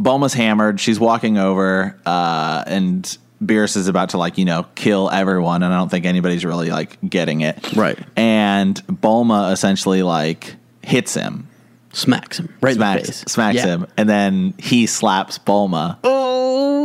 Bulma's 0.00 0.34
hammered. 0.34 0.80
She's 0.80 0.98
walking 0.98 1.38
over, 1.38 1.96
uh, 2.04 2.64
and 2.66 3.04
Beerus 3.42 3.76
is 3.76 3.88
about 3.88 4.10
to 4.10 4.18
like 4.18 4.38
you 4.38 4.44
know 4.44 4.66
kill 4.74 5.10
everyone, 5.10 5.62
and 5.62 5.72
I 5.72 5.76
don't 5.78 5.88
think 5.90 6.06
anybody's 6.06 6.44
really 6.44 6.70
like 6.70 6.98
getting 7.08 7.40
it. 7.42 7.74
Right. 7.76 7.98
And 8.16 8.76
Bulma 8.86 9.52
essentially 9.52 10.02
like 10.02 10.56
hits 10.82 11.14
him, 11.14 11.48
Smacks 11.92 12.38
him 12.40 12.52
right 12.60 12.74
smacks, 12.74 13.00
in 13.02 13.06
the 13.06 13.12
face. 13.12 13.24
smacks 13.28 13.56
Yeah. 13.56 13.66
him, 13.66 13.86
and 13.96 14.08
then 14.08 14.54
he 14.58 14.86
slaps 14.86 15.38
Bulma. 15.38 15.98
Oh, 16.02 16.21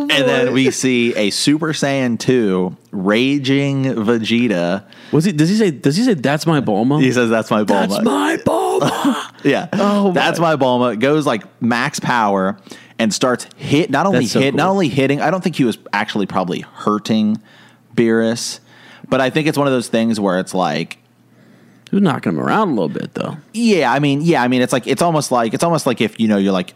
And 0.10 0.28
then 0.28 0.54
we 0.54 0.72
see 0.72 1.16
a 1.16 1.30
Super 1.30 1.74
Saiyan 1.74 2.20
2 2.20 2.76
raging 2.92 3.84
Vegeta. 3.86 4.84
was 5.12 5.26
he? 5.26 5.32
Does 5.32 5.50
he 5.50 5.56
say? 5.56 5.72
Does 5.72 5.96
he 5.96 6.04
say 6.04 6.14
that's 6.14 6.46
my 6.48 6.62
Bulma? 6.62 7.02
He 7.02 7.12
says, 7.12 7.30
That's 7.30 7.52
my 7.52 7.64
Bulma. 7.64 7.90
that's 7.90 8.04
my 8.04 8.38
Bulma. 8.38 9.34
Yeah. 9.44 9.68
Oh, 9.74 10.12
that's 10.12 10.40
my. 10.40 10.56
my 10.56 10.64
Bulma. 10.66 11.00
Goes 11.00 11.26
like 11.26 11.44
max 11.62 12.00
power 12.00 12.58
and 13.00 13.14
starts 13.14 13.48
hit 13.56 13.90
not 13.90 14.06
only 14.06 14.26
so 14.26 14.40
hit 14.40 14.56
not 14.56 14.70
only 14.70 14.90
hitting, 14.90 15.22
I 15.22 15.30
don't 15.32 15.44
think 15.44 15.56
he 15.56 15.64
was 15.64 15.78
actually 15.94 16.26
probably 16.26 16.62
hurting 16.62 17.42
Beerus, 17.96 18.60
but 19.10 19.22
I 19.22 19.30
think 19.30 19.48
it's 19.48 19.58
one 19.58 19.68
of 19.68 19.74
those 19.74 19.88
things 19.88 20.20
where 20.20 20.40
it's 20.40 20.54
like 20.54 20.98
he 21.90 21.96
was 21.96 22.02
knocking 22.04 22.34
him 22.34 22.40
around 22.40 22.70
a 22.70 22.72
little 22.72 22.90
bit 22.90 23.14
though. 23.14 23.38
yeah, 23.54 23.92
I 23.92 24.00
mean, 24.00 24.22
yeah, 24.22 24.42
I 24.44 24.48
mean 24.48 24.62
it's 24.62 24.74
like 24.74 24.88
it's 24.88 25.02
almost 25.02 25.32
like 25.32 25.54
it's 25.54 25.64
almost 25.64 25.86
like 25.86 26.02
if 26.02 26.20
you 26.20 26.28
know 26.28 26.38
you're 26.38 26.52
like 26.54 26.76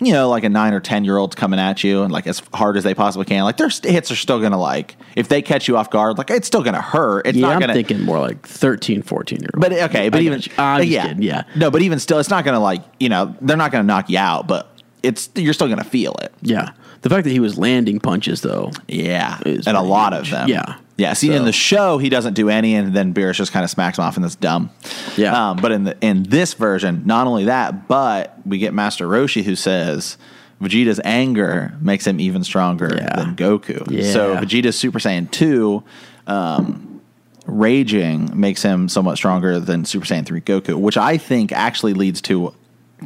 you 0.00 0.12
know, 0.12 0.28
like 0.28 0.44
a 0.44 0.48
nine 0.48 0.72
or 0.72 0.80
ten 0.80 1.04
year 1.04 1.16
old 1.16 1.36
coming 1.36 1.60
at 1.60 1.84
you 1.84 2.02
and 2.02 2.12
like 2.12 2.26
as 2.26 2.40
hard 2.52 2.76
as 2.76 2.84
they 2.84 2.94
possibly 2.94 3.24
can, 3.26 3.44
like 3.44 3.56
their 3.56 3.68
hits 3.68 4.10
are 4.10 4.16
still 4.16 4.40
gonna 4.40 4.58
like 4.58 4.96
if 5.16 5.28
they 5.28 5.40
catch 5.42 5.68
you 5.68 5.76
off 5.76 5.90
guard, 5.90 6.18
like 6.18 6.30
it's 6.30 6.46
still 6.46 6.62
gonna 6.62 6.80
hurt. 6.82 7.26
It's 7.26 7.36
Yeah, 7.38 7.46
not 7.46 7.54
I'm 7.54 7.60
gonna 7.60 7.74
thinking 7.74 8.00
more 8.02 8.18
like 8.18 8.46
13, 8.46 9.02
14 9.02 9.38
year 9.40 9.48
old. 9.54 9.60
But 9.60 9.72
okay, 9.72 10.08
but 10.08 10.20
I 10.20 10.22
even 10.24 10.42
yeah, 10.58 11.06
kidding, 11.08 11.22
yeah. 11.22 11.44
no, 11.56 11.70
but 11.70 11.82
even 11.82 11.98
still, 11.98 12.18
it's 12.18 12.30
not 12.30 12.44
gonna 12.44 12.60
like 12.60 12.82
you 12.98 13.08
know 13.08 13.34
they're 13.40 13.56
not 13.56 13.70
gonna 13.72 13.84
knock 13.84 14.10
you 14.10 14.18
out, 14.18 14.46
but 14.48 14.68
it's 15.02 15.28
you're 15.34 15.52
still 15.54 15.68
gonna 15.68 15.84
feel 15.84 16.14
it. 16.22 16.32
yeah, 16.42 16.70
the 17.02 17.10
fact 17.10 17.24
that 17.24 17.30
he 17.30 17.40
was 17.40 17.56
landing 17.58 18.00
punches 18.00 18.40
though. 18.40 18.72
Yeah, 18.88 19.38
and 19.44 19.66
a 19.76 19.80
lot 19.82 20.12
huge. 20.12 20.26
of 20.26 20.30
them. 20.32 20.48
Yeah. 20.48 20.76
Yeah. 20.96 21.12
See, 21.14 21.32
in 21.32 21.44
the 21.44 21.52
show, 21.52 21.98
he 21.98 22.08
doesn't 22.08 22.34
do 22.34 22.48
any, 22.48 22.74
and 22.74 22.94
then 22.94 23.12
Beerus 23.14 23.34
just 23.34 23.52
kind 23.52 23.64
of 23.64 23.70
smacks 23.70 23.98
him 23.98 24.04
off, 24.04 24.16
and 24.16 24.24
that's 24.24 24.36
dumb. 24.36 24.70
Yeah. 25.16 25.50
Um, 25.50 25.56
but 25.58 25.72
in 25.72 25.84
the 25.84 25.96
in 26.00 26.24
this 26.24 26.54
version, 26.54 27.02
not 27.04 27.26
only 27.26 27.44
that, 27.46 27.88
but 27.88 28.36
we 28.46 28.58
get 28.58 28.72
Master 28.74 29.06
Roshi 29.08 29.42
who 29.42 29.56
says. 29.56 30.16
Vegeta's 30.62 31.00
anger 31.04 31.74
makes 31.80 32.06
him 32.06 32.18
even 32.20 32.42
stronger 32.44 32.88
Yeah. 32.96 33.16
than 33.16 33.34
Goku. 33.36 33.86
Yeah. 33.90 34.10
So 34.12 34.36
Vegeta's 34.36 34.78
Super 34.78 34.98
Saiyan 35.00 35.30
2 35.30 35.82
um, 36.28 37.00
raging 37.46 38.30
makes 38.38 38.62
him 38.62 38.88
somewhat 38.88 39.16
stronger 39.16 39.58
than 39.60 39.84
Super 39.84 40.06
Saiyan 40.06 40.24
3 40.24 40.40
Goku, 40.40 40.74
which 40.76 40.96
I 40.96 41.18
think 41.18 41.52
actually 41.52 41.92
leads 41.92 42.20
to 42.22 42.54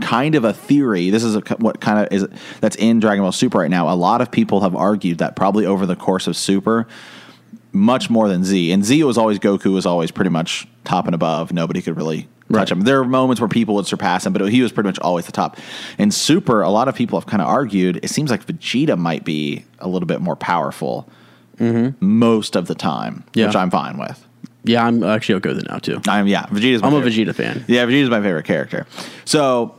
kind 0.00 0.34
of 0.34 0.44
a 0.44 0.52
theory. 0.52 1.10
This 1.10 1.24
is 1.24 1.34
a, 1.36 1.40
what 1.58 1.80
kind 1.80 1.98
of 2.06 2.12
is 2.12 2.26
that's 2.60 2.76
in 2.76 3.00
Dragon 3.00 3.22
Ball 3.24 3.32
Super 3.32 3.58
right 3.58 3.70
now. 3.70 3.92
A 3.92 3.96
lot 3.96 4.20
of 4.20 4.30
people 4.30 4.60
have 4.60 4.76
argued 4.76 5.18
that 5.18 5.34
probably 5.34 5.66
over 5.66 5.86
the 5.86 5.96
course 5.96 6.26
of 6.28 6.36
Super, 6.36 6.86
much 7.72 8.08
more 8.10 8.28
than 8.28 8.44
Z. 8.44 8.72
And 8.72 8.84
Z 8.84 9.02
was 9.04 9.18
always 9.18 9.38
Goku 9.38 9.72
was 9.72 9.86
always 9.86 10.10
pretty 10.10 10.30
much 10.30 10.66
top 10.84 11.06
and 11.06 11.14
above. 11.14 11.52
Nobody 11.52 11.82
could 11.82 11.96
really 11.96 12.22
touch 12.22 12.28
Right. 12.50 12.70
him. 12.70 12.80
There 12.80 12.96
were 12.98 13.04
moments 13.08 13.40
where 13.42 13.48
people 13.48 13.74
would 13.74 13.86
surpass 13.86 14.24
him, 14.24 14.32
but 14.32 14.40
he 14.50 14.62
was 14.62 14.72
pretty 14.72 14.88
much 14.88 14.98
always 15.00 15.26
the 15.26 15.32
top. 15.32 15.58
In 15.98 16.10
Super, 16.10 16.62
a 16.62 16.70
lot 16.70 16.88
of 16.88 16.94
people 16.94 17.18
have 17.20 17.26
kind 17.26 17.42
of 17.42 17.48
argued 17.48 18.00
it 18.02 18.08
seems 18.08 18.30
like 18.30 18.46
Vegeta 18.46 18.96
might 18.96 19.22
be 19.24 19.64
a 19.80 19.88
little 19.88 20.06
bit 20.06 20.20
more 20.22 20.34
powerful 20.36 21.08
most 22.00 22.56
of 22.56 22.66
the 22.68 22.74
time, 22.74 23.14
Mm-hmm. 23.26 23.38
Yeah. 23.38 23.46
which 23.46 23.56
I'm 23.56 23.70
fine 23.70 23.98
with. 23.98 24.24
Yeah, 24.64 24.84
I'm 24.86 25.02
actually 25.02 25.36
okay 25.36 25.50
with 25.50 25.58
it 25.58 25.68
now 25.68 25.78
too. 25.78 26.00
I'm 26.08 26.26
yeah, 26.26 26.46
Vegeta's. 26.46 26.82
my 26.82 26.88
I'm 26.88 26.94
a. 26.94 27.00
Vegeta 27.02 27.34
fan. 27.34 27.64
Yeah, 27.68 27.84
Vegeta's 27.86 28.10
my 28.10 28.20
favorite 28.20 28.44
character. 28.44 28.86
So 29.24 29.74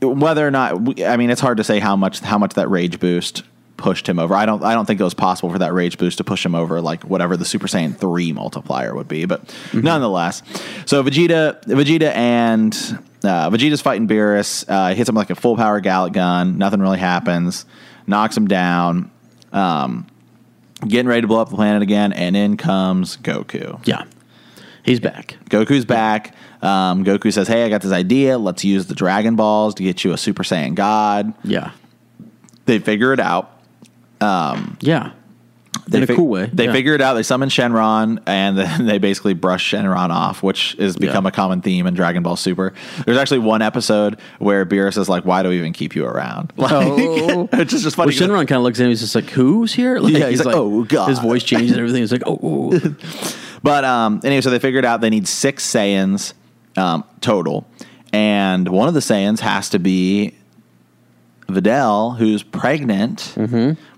whether 0.00 0.46
or 0.46 0.50
not, 0.50 1.00
I 1.02 1.16
mean, 1.16 1.30
it's 1.30 1.40
hard 1.40 1.56
to 1.58 1.64
say 1.64 1.78
how 1.78 1.96
much 1.96 2.20
how 2.20 2.38
much 2.38 2.54
that 2.54 2.68
rage 2.70 3.00
boost 3.00 3.42
pushed 3.78 4.06
him 4.06 4.18
over. 4.18 4.34
I 4.34 4.44
don't 4.44 4.62
I 4.62 4.74
don't 4.74 4.84
think 4.84 5.00
it 5.00 5.04
was 5.04 5.14
possible 5.14 5.50
for 5.50 5.58
that 5.60 5.72
rage 5.72 5.96
boost 5.96 6.18
to 6.18 6.24
push 6.24 6.44
him 6.44 6.54
over 6.54 6.82
like 6.82 7.04
whatever 7.04 7.36
the 7.38 7.46
Super 7.46 7.66
Saiyan 7.66 7.96
three 7.96 8.32
multiplier 8.32 8.94
would 8.94 9.08
be. 9.08 9.24
But 9.24 9.54
nonetheless, 9.72 10.42
so 10.84 11.02
Vegeta 11.02 11.62
Vegeta 11.64 12.14
and 12.14 12.74
uh, 13.24 13.48
Vegeta's 13.50 13.80
fighting 13.80 14.06
Beerus. 14.06 14.64
Uh, 14.68 14.94
hits 14.94 15.08
him 15.08 15.14
like 15.14 15.30
a 15.30 15.34
full 15.34 15.56
power 15.56 15.80
Galick 15.80 16.12
Gun. 16.12 16.58
Nothing 16.58 16.80
really 16.80 16.98
happens. 16.98 17.64
Knocks 18.06 18.36
him 18.36 18.46
down. 18.48 19.10
Um, 19.52 20.06
getting 20.86 21.08
ready 21.08 21.22
to 21.22 21.26
blow 21.26 21.40
up 21.40 21.48
the 21.48 21.56
planet 21.56 21.82
again, 21.82 22.12
and 22.12 22.36
in 22.36 22.56
comes 22.56 23.16
Goku. 23.16 23.80
Yeah, 23.86 24.04
he's 24.82 25.00
back. 25.00 25.36
Goku's 25.50 25.84
back. 25.84 26.34
Um, 26.62 27.04
Goku 27.04 27.32
says, 27.32 27.48
"Hey, 27.48 27.64
I 27.64 27.68
got 27.68 27.82
this 27.82 27.92
idea. 27.92 28.38
Let's 28.38 28.64
use 28.64 28.86
the 28.86 28.94
Dragon 28.94 29.36
Balls 29.36 29.74
to 29.76 29.82
get 29.82 30.04
you 30.04 30.12
a 30.12 30.18
Super 30.18 30.42
Saiyan 30.42 30.74
God." 30.74 31.32
Yeah, 31.44 31.70
They 32.66 32.78
figure 32.78 33.12
it 33.12 33.20
out. 33.20 33.57
Yeah. 34.20 35.12
They 35.86 35.98
in 36.02 36.04
a 36.04 36.14
cool 36.14 36.28
way. 36.28 36.50
They 36.52 36.66
yeah. 36.66 36.72
figure 36.72 36.94
it 36.94 37.00
out. 37.00 37.14
They 37.14 37.22
summon 37.22 37.48
Shenron, 37.48 38.22
and 38.26 38.58
then 38.58 38.84
they 38.86 38.98
basically 38.98 39.32
brush 39.32 39.70
Shenron 39.72 40.10
off, 40.10 40.42
which 40.42 40.72
has 40.78 40.96
become 40.96 41.24
Yeah. 41.24 41.28
a 41.28 41.32
common 41.32 41.62
theme 41.62 41.86
in 41.86 41.94
Dragon 41.94 42.22
Ball 42.22 42.36
Super. 42.36 42.74
There's 43.06 43.16
actually 43.16 43.38
one 43.38 43.62
episode 43.62 44.18
where 44.38 44.66
Beerus 44.66 44.98
is 44.98 45.08
like, 45.08 45.24
"Why 45.24 45.42
do 45.42 45.48
we 45.48 45.58
even 45.58 45.72
keep 45.72 45.94
you 45.96 46.04
around?" 46.04 46.52
Like, 46.58 46.72
Oh. 46.72 47.48
it's 47.52 47.70
just, 47.70 47.84
just 47.84 47.96
funny. 47.96 48.14
Well, 48.18 48.28
Shenron 48.28 48.46
kind 48.48 48.52
of 48.58 48.62
looks 48.64 48.80
at 48.80 48.84
him. 48.84 48.90
He's 48.90 49.00
just 49.00 49.14
like, 49.14 49.30
"Who's 49.30 49.72
here?" 49.72 49.98
Like, 50.00 50.12
Yeah, 50.12 50.28
he's 50.28 50.44
like, 50.44 50.56
"Oh, 50.56 50.84
God." 50.84 51.08
His 51.08 51.20
voice 51.20 51.42
changes 51.42 51.70
and 51.70 51.80
everything. 51.80 52.02
He's 52.02 52.12
like, 52.12 52.24
"Oh, 52.26 52.38
oh." 52.42 52.96
But 53.62 53.84
um, 53.84 54.20
anyway, 54.24 54.40
so 54.42 54.50
they 54.50 54.58
figured 54.58 54.84
out 54.84 55.00
they 55.00 55.10
need 55.10 55.26
six 55.26 55.64
Saiyans 55.70 56.34
um, 56.76 57.02
total, 57.20 57.66
and 58.12 58.68
one 58.68 58.88
of 58.88 58.94
the 58.94 59.00
Saiyans 59.00 59.40
has 59.40 59.70
to 59.70 59.78
be 59.78 60.34
Videl, 61.48 62.16
who's 62.18 62.42
pregnant 62.42 63.34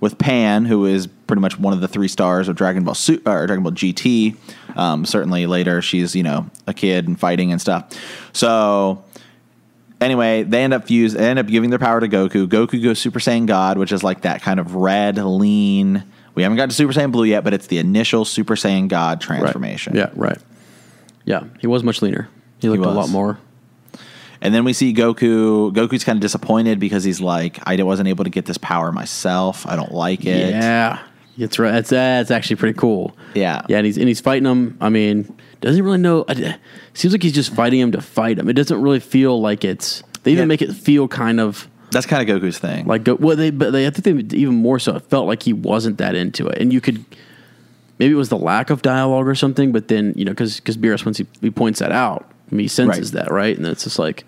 with 0.00 0.19
Pan, 0.19 0.64
who 0.66 0.87
is 0.87 1.07
pretty 1.09 1.40
much 1.40 1.59
one 1.59 1.73
of 1.73 1.80
the 1.80 1.88
three 1.88 2.07
stars 2.09 2.47
of 2.49 2.54
Dragon 2.57 2.85
Ball 2.85 2.95
Su- 2.95 3.21
or 3.26 3.47
Dragon 3.47 3.62
Ball 3.64 3.73
GT. 3.73 4.37
Um, 4.76 5.04
certainly 5.04 5.47
later, 5.47 5.83
she's 5.83 6.14
you 6.14 6.23
know 6.23 6.49
a 6.69 6.73
kid 6.75 7.09
and 7.09 7.19
fighting 7.19 7.50
and 7.50 7.61
stuff. 7.61 7.92
So 8.33 9.02
anyway, 10.00 10.45
they 10.45 10.62
end 10.62 10.73
up 10.73 10.87
fuse. 10.87 11.12
They 11.14 11.28
end 11.28 11.38
up 11.40 11.47
giving 11.49 11.71
their 11.71 11.78
power 11.80 11.99
to 12.00 12.09
Goku. 12.09 12.47
Goku 12.47 12.80
goes 12.83 13.00
Super 13.00 13.19
Saiyan 13.19 13.47
God, 13.47 13.78
which 13.78 13.90
is 13.90 14.04
like 14.04 14.23
that 14.23 14.42
kind 14.42 14.61
of 14.61 14.76
red, 14.76 15.16
lean. 15.19 16.04
We 16.37 16.45
haven't 16.45 16.57
got 16.57 16.71
to 16.71 16.75
Super 16.76 16.92
Saiyan 16.92 17.11
Blue 17.11 17.25
yet, 17.25 17.42
but 17.42 17.52
it's 17.52 17.66
the 17.66 17.78
initial 17.78 18.25
Super 18.25 18.54
Saiyan 18.54 18.87
God 18.87 19.19
Right. 19.28 19.38
transformation. 19.40 19.97
Yeah, 19.97 20.11
right. 20.14 20.38
Yeah, 21.25 21.45
he 21.59 21.66
was 21.66 21.83
much 21.83 22.00
leaner. 22.00 22.28
He 22.61 22.69
looked 22.69 22.85
a 22.85 22.90
lot 22.90 23.09
more. 23.09 23.38
And 24.42 24.54
then 24.54 24.64
we 24.64 24.73
see 24.73 24.94
Goku. 24.94 25.73
Goku's 25.73 26.04
kind 26.04 26.16
of 26.16 26.20
disappointed 26.20 26.78
because 26.80 27.04
he's 27.04 27.20
like, 27.20 27.59
I 27.66 27.80
wasn't 27.82 28.09
able 28.09 28.25
to 28.25 28.30
get 28.30 28.47
this 28.47 28.59
power 28.59 28.90
myself. 28.92 29.66
I 29.66 29.76
don't 29.76 29.92
like 29.92 30.25
it. 30.25 30.50
Yeah, 30.50 30.99
it's 31.37 31.59
right. 31.59 31.73
That's 31.73 31.90
that's 31.90 32.30
uh, 32.30 32.35
actually 32.35 32.56
pretty 32.56 32.78
cool. 32.78 33.14
Yeah. 33.35 33.62
yeah, 33.68 33.76
and 33.78 33.87
he's 33.87 33.99
and 33.99 34.09
he's 34.09 34.20
fighting 34.20 34.47
him. 34.47 34.78
I 34.80 34.88
mean, 34.88 35.37
doesn't 35.61 35.76
he 35.76 35.82
really 35.82 35.99
know? 35.99 36.25
I- 36.28 36.56
Seems 36.94 37.12
like 37.12 37.23
he's 37.23 37.35
just 37.35 37.54
fighting 37.54 37.80
him 37.80 37.92
to 37.92 38.00
fight 38.00 38.38
him. 38.38 38.49
It 38.49 38.54
doesn't 38.54 38.80
really 38.80 39.00
feel 39.00 39.40
like 39.40 39.64
it's. 39.64 40.02
They 40.23 40.32
even 40.32 40.42
Yeah. 40.42 40.47
make 40.47 40.62
it 40.62 40.73
feel 40.73 41.06
kind 41.09 41.38
of 41.40 41.68
That's 41.92 42.06
kind 42.06 42.28
of 42.28 42.42
Goku's 42.42 42.59
thing. 42.59 42.87
like 42.87 43.04
go, 43.04 43.14
well 43.16 43.37
they 43.37 43.50
but 43.50 43.70
they 43.73 43.87
I 43.87 43.90
think 43.90 44.28
they 44.30 44.37
even 44.38 44.54
more 44.54 44.78
so. 44.78 44.97
It 44.97 45.02
felt 45.04 45.26
like 45.26 45.42
he 45.42 45.52
wasn't 45.52 45.99
that 45.99 46.14
into 46.14 46.47
it, 46.49 46.59
and 46.61 46.73
you 46.73 46.80
could 46.80 47.04
maybe 47.99 48.12
it 48.12 48.16
was 48.16 48.28
the 48.30 48.38
lack 48.38 48.70
of 48.70 48.80
dialogue 48.82 49.26
or 49.28 49.35
something. 49.35 49.70
But 49.73 49.88
then 49.88 50.12
you 50.16 50.25
know 50.25 50.32
because 50.32 50.56
because 50.56 50.76
Beerus 50.76 51.04
once 51.04 51.18
he, 51.18 51.26
he 51.40 51.50
points 51.50 51.78
that 51.80 51.92
out, 51.92 52.30
I 52.50 52.54
mean, 52.54 52.64
he 52.64 52.69
senses 52.69 53.12
Right. 53.14 53.25
that 53.25 53.33
right, 53.33 53.57
and 53.57 53.66
it's 53.66 53.85
just 53.85 53.99
like 53.99 54.25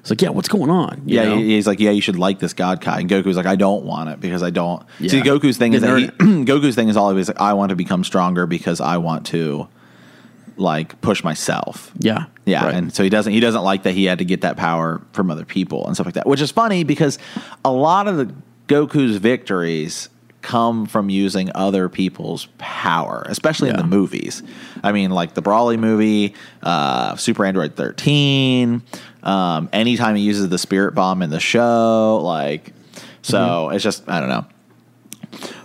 it's 0.00 0.10
like 0.10 0.20
yeah, 0.22 0.28
what's 0.28 0.48
going 0.48 0.70
on? 0.70 1.02
You 1.06 1.16
yeah, 1.16 1.24
know? 1.30 1.36
he's 1.38 1.66
like, 1.66 1.80
yeah, 1.80 1.90
you 1.90 2.00
should 2.02 2.18
like 2.18 2.38
this 2.38 2.52
God 2.52 2.80
Kai. 2.82 3.00
And 3.00 3.08
Goku's 3.10 3.36
like, 3.36 3.46
I 3.46 3.56
don't 3.56 3.84
want 3.84 4.10
it 4.10 4.20
because 4.20 4.42
I 4.42 4.50
don't. 4.50 4.82
See, 5.00 5.22
Goku's 5.22 5.56
thing 5.56 5.72
is 5.72 5.80
that 5.82 5.98
he, 5.98 6.06
Goku's 6.44 6.74
thing 6.74 6.88
is 6.88 6.96
always 6.96 7.28
like, 7.28 7.40
I 7.40 7.54
want 7.54 7.70
to 7.70 7.76
become 7.76 8.04
stronger 8.04 8.46
because 8.46 8.82
I 8.82 8.98
want 8.98 9.24
to, 9.28 9.66
like, 10.56 11.00
push 11.00 11.24
myself. 11.24 11.90
yeah, 11.98 12.26
Yeah, 12.44 12.66
right. 12.66 12.74
and 12.74 12.94
so 12.94 13.02
he 13.02 13.08
doesn't 13.08 13.32
he 13.32 13.40
doesn't 13.40 13.62
like 13.62 13.84
that 13.84 13.92
he 13.94 14.04
had 14.04 14.18
to 14.18 14.24
get 14.26 14.42
that 14.42 14.56
power 14.58 15.00
from 15.12 15.30
other 15.30 15.44
people 15.46 15.86
and 15.86 15.96
stuff 15.96 16.06
like 16.06 16.14
that, 16.16 16.26
which 16.26 16.40
is 16.42 16.50
funny 16.50 16.84
because 16.84 17.18
a 17.64 17.72
lot 17.72 18.06
of 18.06 18.16
the 18.18 18.32
Goku's 18.68 19.16
victories 19.16 20.10
come 20.44 20.86
from 20.86 21.08
using 21.10 21.50
other 21.54 21.88
people's 21.88 22.46
power, 22.58 23.24
especially 23.28 23.70
in 23.70 23.76
the 23.76 23.82
movies. 23.84 24.42
I 24.82 24.92
mean, 24.92 25.10
like 25.10 25.34
the 25.34 25.42
Broly 25.42 25.78
movie, 25.78 26.34
uh, 26.62 27.16
Super 27.16 27.44
Android 27.44 27.74
thirteen. 27.74 28.82
Um, 29.22 29.68
anytime 29.72 30.16
he 30.16 30.22
uses 30.22 30.48
the 30.50 30.58
Spirit 30.58 30.94
Bomb 30.94 31.22
in 31.22 31.30
the 31.30 31.40
show, 31.40 32.20
like, 32.22 32.72
so 33.22 33.38
Mm-hmm. 33.38 33.74
it's 33.74 33.82
just 33.82 34.08
I 34.08 34.20
don't 34.20 34.28
know. 34.28 34.46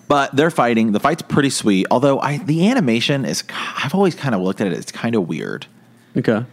But 0.08 0.36
they're 0.36 0.50
fighting. 0.50 0.92
The 0.94 1.00
fight's 1.00 1.22
pretty 1.22 1.52
sweet. 1.52 1.86
Although 1.92 2.20
I, 2.20 2.38
the 2.40 2.68
animation 2.70 3.26
is, 3.26 3.44
I've 3.84 3.94
always 3.94 4.16
kind 4.16 4.34
of 4.34 4.42
looked 4.42 4.60
at 4.62 4.68
it. 4.68 4.74
It's 4.74 4.92
kind 4.92 5.14
of 5.16 5.28
weird. 5.28 5.68
okay. 6.18 6.44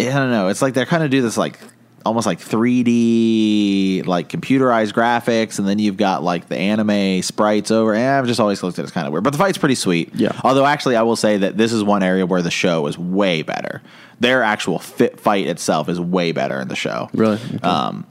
I 0.00 0.04
don't 0.04 0.30
know. 0.30 0.48
It's 0.48 0.60
like 0.62 0.74
they're 0.74 0.86
kind 0.86 1.02
of 1.04 1.10
do 1.10 1.22
this 1.22 1.36
like 1.36 1.58
almost 2.04 2.26
like 2.26 2.38
3D 2.38 4.06
like 4.06 4.28
computerized 4.28 4.92
graphics, 4.92 5.58
and 5.58 5.66
then 5.66 5.78
you've 5.78 5.96
got 5.96 6.22
like 6.22 6.48
the 6.48 6.56
anime 6.56 7.22
sprites 7.22 7.70
over. 7.70 7.94
And 7.94 8.04
I've 8.04 8.26
just 8.26 8.40
always 8.40 8.62
looked 8.62 8.78
at 8.78 8.82
it 8.82 8.86
as 8.86 8.90
kind 8.90 9.06
of 9.06 9.12
weird, 9.12 9.24
but 9.24 9.30
the 9.30 9.38
fight's 9.38 9.58
pretty 9.58 9.74
sweet. 9.74 10.14
Yeah. 10.14 10.38
Although 10.44 10.66
actually, 10.66 10.96
I 10.96 11.02
will 11.02 11.16
say 11.16 11.38
that 11.38 11.56
this 11.56 11.72
is 11.72 11.82
one 11.82 12.02
area 12.02 12.26
where 12.26 12.42
the 12.42 12.50
show 12.50 12.86
is 12.86 12.98
way 12.98 13.42
better. 13.42 13.82
Their 14.20 14.42
actual 14.42 14.78
fit 14.78 15.18
fight 15.18 15.46
itself 15.46 15.88
is 15.88 15.98
way 16.00 16.32
better 16.32 16.60
in 16.60 16.68
the 16.68 16.76
show. 16.76 17.10
Really? 17.12 17.38
Okay. 17.54 17.58
Um, 17.58 18.06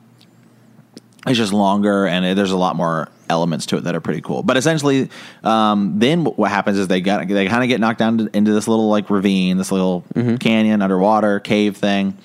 it's 1.27 1.37
just 1.37 1.53
longer 1.53 2.07
and 2.07 2.25
it, 2.25 2.35
there's 2.35 2.51
a 2.51 2.57
lot 2.57 2.75
more 2.75 3.07
elements 3.29 3.67
to 3.67 3.77
it 3.77 3.85
that 3.85 3.95
are 3.95 4.01
pretty 4.01 4.21
cool. 4.21 4.43
But 4.43 4.57
essentially, 4.57 5.09
um, 5.43 5.99
then 5.99 6.25
what 6.25 6.49
happens 6.49 6.77
is 6.77 6.87
they 6.87 7.01
got 7.01 7.27
they 7.27 7.47
kind 7.47 7.63
of 7.63 7.69
get 7.69 7.79
knocked 7.79 7.99
down 7.99 8.17
to, 8.17 8.29
into 8.35 8.53
this 8.53 8.67
little 8.67 8.89
like 8.89 9.09
ravine, 9.09 9.57
this 9.57 9.71
little 9.71 10.03
canyon, 10.39 10.81
underwater 10.81 11.39
cave 11.39 11.77
thing, 11.77 12.17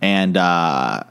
and 0.00 0.36
uh, 0.36 1.02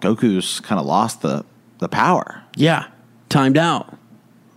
Goku's 0.00 0.60
kind 0.60 0.78
of 0.80 0.86
lost 0.86 1.22
the 1.22 1.44
the 1.78 1.88
power. 1.88 2.42
yeah, 2.56 2.86
timed 3.28 3.56
out. 3.58 3.94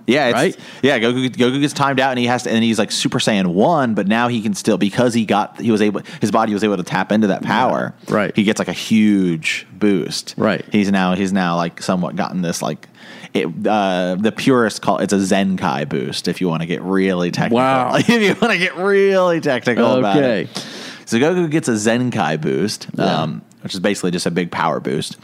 Yeah, 0.08 0.30
it's, 0.30 0.34
Right? 0.58 0.58
Yeah, 0.82 1.00
Goku, 1.00 1.30
Goku 1.30 1.62
gets 1.62 1.74
timed 1.74 2.00
out, 2.00 2.10
and 2.10 2.20
he 2.20 2.26
has 2.26 2.44
to, 2.44 2.52
and 2.52 2.64
he's 2.64 2.80
like 2.80 2.92
Super 2.92 3.20
Saiyan 3.20 3.46
one, 3.54 3.94
but 3.94 4.08
now 4.08 4.28
he 4.28 4.42
can 4.42 4.56
still 4.56 4.78
because 4.78 5.14
he 5.14 5.26
got 5.26 5.60
he 5.62 5.70
was 5.72 5.82
able 5.82 6.02
his 6.20 6.32
body 6.32 6.54
was 6.54 6.64
able 6.64 6.78
to 6.78 6.84
tap 6.84 7.12
into 7.12 7.28
that 7.28 7.44
power. 7.44 7.94
Right. 8.10 8.36
he 8.36 8.44
gets 8.44 8.58
like 8.60 8.68
a 8.68 8.74
huge 8.74 9.68
boost. 9.72 10.34
Right. 10.38 10.66
he's 10.72 10.92
now 10.92 11.14
he's 11.14 11.32
now 11.32 11.56
like 11.56 11.82
somewhat 11.82 12.16
gotten 12.16 12.42
this 12.42 12.62
like 12.64 12.88
it. 13.34 13.46
Uh, 13.66 14.16
the 14.20 14.32
purists 14.36 14.80
call 14.80 14.98
it's 14.98 15.14
a 15.14 15.18
Zenkai 15.18 15.88
boost. 15.88 16.28
If 16.28 16.42
you 16.42 16.50
want 16.50 16.62
to 16.64 16.68
get 16.68 16.82
really 16.82 17.30
technical, 17.32 17.58
Wow. 17.60 17.96
if 17.96 18.10
you 18.10 18.36
want 18.42 18.52
to 18.54 18.58
get 18.60 18.76
really 18.78 19.40
technical 19.40 19.96
about 19.98 20.18
Okay. 20.18 20.42
it. 20.52 20.58
So 21.06 21.18
Goku 21.20 21.50
gets 21.50 21.68
a 21.70 21.74
Zenkai 21.74 22.42
boost, 22.42 22.88
Yeah. 22.96 23.22
um, 23.22 23.44
which 23.62 23.74
is 23.74 23.80
basically 23.80 24.12
just 24.12 24.26
a 24.26 24.32
big 24.32 24.52
power 24.52 24.80
boost, 24.80 25.18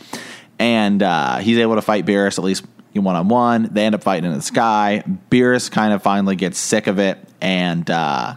and 0.59 1.03
uh, 1.03 1.37
he's 1.37 1.57
able 1.57 1.75
to 1.75 1.81
fight 1.81 2.05
Beerus 2.05 2.37
at 2.37 2.43
least 2.43 2.65
one 3.03 3.15
on 3.15 3.27
one. 3.27 3.69
They 3.71 3.85
end 3.85 3.95
up 3.95 4.03
fighting 4.03 4.29
in 4.29 4.35
the 4.35 4.41
sky. 4.41 5.03
Beerus 5.29 5.69
kind 5.69 5.93
of 5.93 6.01
finally 6.01 6.35
gets 6.35 6.57
sick 6.57 6.87
of 6.87 6.99
it 6.99 7.19
and 7.41 7.89
uh, 7.89 8.35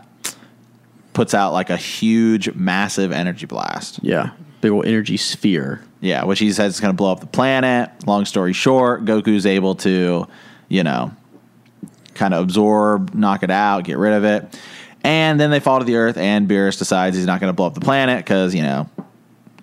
puts 1.13 1.35
out 1.35 1.53
like 1.53 1.71
a 1.71 1.77
huge, 1.77 2.53
massive 2.55 3.13
energy 3.13 3.47
blast. 3.47 4.01
Yeah, 4.03 4.33
big 4.61 4.71
old 4.71 4.87
energy 4.87 5.17
sphere. 5.17 5.83
Yeah, 6.01 6.25
which 6.25 6.39
he 6.39 6.53
says 6.53 6.75
is 6.75 6.81
going 6.81 6.93
to 6.93 6.97
blow 6.97 7.13
up 7.13 7.21
the 7.21 7.27
planet. 7.27 7.91
Long 8.07 8.25
story 8.25 8.53
short, 8.53 9.05
Goku's 9.05 9.47
able 9.47 9.75
to, 9.77 10.27
you 10.69 10.83
know, 10.83 11.13
kind 12.15 12.35
of 12.35 12.43
absorb, 12.43 13.15
knock 13.15 13.43
it 13.43 13.51
out, 13.51 13.85
get 13.85 13.99
rid 13.99 14.15
of 14.15 14.25
it. 14.25 14.59
And 15.03 15.41
then 15.41 15.51
they 15.51 15.61
fall 15.61 15.79
to 15.79 15.85
the 15.85 15.97
earth, 15.97 16.19
and 16.19 16.49
Beerus 16.49 16.79
decides 16.79 17.17
he's 17.17 17.27
not 17.27 17.41
going 17.41 17.49
to 17.49 17.55
blow 17.55 17.67
up 17.67 17.75
the 17.75 17.81
planet 17.81 18.19
because, 18.19 18.55
you 18.55 18.63
know, 18.63 18.89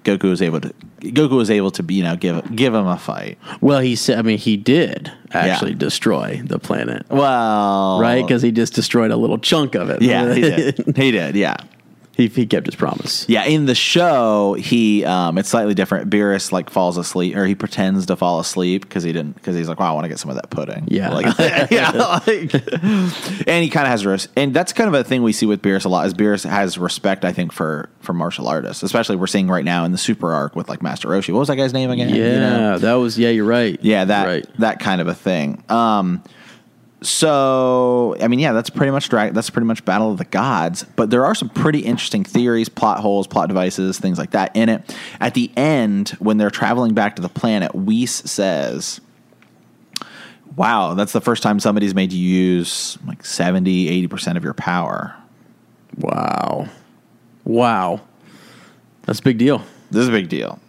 Goku 0.07 0.29
was 0.29 0.41
able 0.41 0.61
to. 0.61 0.69
Goku 1.01 1.31
was 1.35 1.51
able 1.51 1.69
to, 1.71 1.93
you 1.93 2.01
know, 2.03 2.15
give 2.15 2.55
give 2.55 2.73
him 2.73 2.87
a 2.87 2.97
fight. 2.97 3.37
Well, 3.59 3.79
he 3.79 3.95
said. 3.95 4.17
I 4.17 4.21
mean, 4.21 4.37
he 4.37 4.55
did 4.55 5.11
actually 5.33 5.75
destroy 5.75 6.41
the 6.43 6.59
planet, 6.59 7.05
Well, 7.09 7.99
right? 8.01 8.21
Because 8.25 8.41
he 8.41 8.51
just 8.51 8.73
destroyed 8.73 9.11
a 9.11 9.17
little 9.17 9.37
chunk 9.37 9.75
of 9.75 9.89
it. 9.89 10.01
yeah, 10.01 10.33
he 10.33 10.41
did. 10.41 10.77
he 10.97 11.11
did. 11.11 11.35
Yeah, 11.35 11.57
he, 12.17 12.27
he 12.27 12.45
kept 12.47 12.65
his 12.65 12.75
promise. 12.75 13.25
Yeah, 13.29 13.45
in 13.45 13.67
the 13.67 13.75
show, 13.75 14.55
he 14.55 15.05
um, 15.05 15.37
it's 15.37 15.49
slightly 15.49 15.73
different. 15.75 16.09
Beerus 16.09 16.51
like 16.51 16.69
falls 16.69 16.97
asleep, 16.97 17.35
or 17.35 17.45
he 17.45 17.53
pretends 17.55 18.07
to 18.07 18.15
fall 18.15 18.39
asleep 18.39 18.81
because 18.81 19.03
he 19.03 19.13
didn't 19.13 19.35
because 19.35 19.55
he's 19.55 19.69
like, 19.69 19.79
"Wow, 19.79 19.91
I 19.91 19.93
want 19.93 20.05
to 20.05 20.09
get 20.09 20.17
some 20.19 20.29
of 20.31 20.35
that 20.35 20.49
pudding." 20.49 20.85
Yeah. 20.87 21.09
like, 21.13 21.37
yeah, 21.71 21.91
like, 21.91 22.53
and 23.47 23.63
he 23.63 23.69
kind 23.69 23.85
of 23.85 23.91
has 23.91 24.05
res- 24.05 24.27
and 24.35 24.53
that's 24.53 24.73
kind 24.73 24.87
of 24.87 24.93
a 24.95 25.03
thing 25.03 25.21
we 25.21 25.31
see 25.31 25.45
with 25.45 25.61
Beerus 25.61 25.85
a 25.85 25.89
lot. 25.89 26.05
Is 26.07 26.13
Beerus 26.13 26.47
has 26.49 26.77
respect, 26.77 27.23
I 27.23 27.31
think, 27.31 27.51
for 27.53 27.89
for 28.01 28.13
martial 28.13 28.47
artists, 28.47 28.83
especially 28.83 29.15
we're 29.15 29.27
seeing 29.27 29.47
right 29.47 29.65
now 29.65 29.85
in 29.85 29.91
the 29.91 29.97
Super 29.97 30.33
arc 30.33 30.55
with 30.55 30.69
like 30.69 30.81
Master 30.81 31.07
Roshi. 31.07 31.31
What 31.31 31.39
was 31.39 31.47
that 31.49 31.55
guy's 31.55 31.73
name 31.73 31.91
again? 31.91 32.09
Yeah, 32.09 32.15
You 32.15 32.39
know? 32.39 32.77
that 32.79 32.93
was. 32.95 33.19
Yeah, 33.19 33.29
you're 33.29 33.45
right. 33.45 33.77
yeah, 33.83 34.05
that 34.05 34.25
right. 34.25 34.47
that 34.59 34.79
kind 34.79 35.01
of 35.01 35.07
a 35.07 35.13
thing. 35.13 35.63
Um, 35.69 36.23
so 37.01 38.15
I 38.19 38.27
mean, 38.27 38.39
yeah, 38.39 38.53
that's 38.53 38.69
pretty 38.69 38.91
much 38.91 39.09
drag. 39.09 39.33
That's 39.33 39.49
pretty 39.49 39.67
much 39.67 39.85
Battle 39.85 40.11
of 40.11 40.17
the 40.17 40.25
Gods. 40.25 40.83
But 40.95 41.09
there 41.09 41.25
are 41.25 41.35
some 41.35 41.49
pretty 41.49 41.79
interesting 41.79 42.23
theories, 42.23 42.69
plot 42.69 42.99
holes, 42.99 43.27
plot 43.27 43.49
devices, 43.49 43.99
things 43.99 44.17
like 44.17 44.31
that 44.31 44.55
in 44.55 44.69
it. 44.69 44.95
At 45.19 45.35
the 45.35 45.51
end, 45.55 46.09
when 46.19 46.37
they're 46.37 46.49
traveling 46.49 46.93
back 46.93 47.15
to 47.17 47.21
the 47.21 47.29
planet, 47.29 47.75
Whis 47.75 48.11
says, 48.11 48.99
"Wow, 50.55 50.95
that's 50.95 51.11
the 51.11 51.21
first 51.21 51.43
time 51.43 51.59
somebody's 51.59 51.93
made 51.93 52.11
you 52.11 52.27
use 52.27 52.97
like 53.05 53.23
70, 53.23 53.89
80 53.89 54.07
percent 54.07 54.37
of 54.37 54.43
your 54.43 54.55
power." 54.55 55.15
Wow, 55.99 56.67
wow, 57.43 58.01
that's 59.03 59.19
a 59.19 59.23
big 59.23 59.37
deal. 59.37 59.61
This 59.91 60.01
is 60.01 60.09
a 60.09 60.11
big 60.11 60.29
deal. 60.29 60.59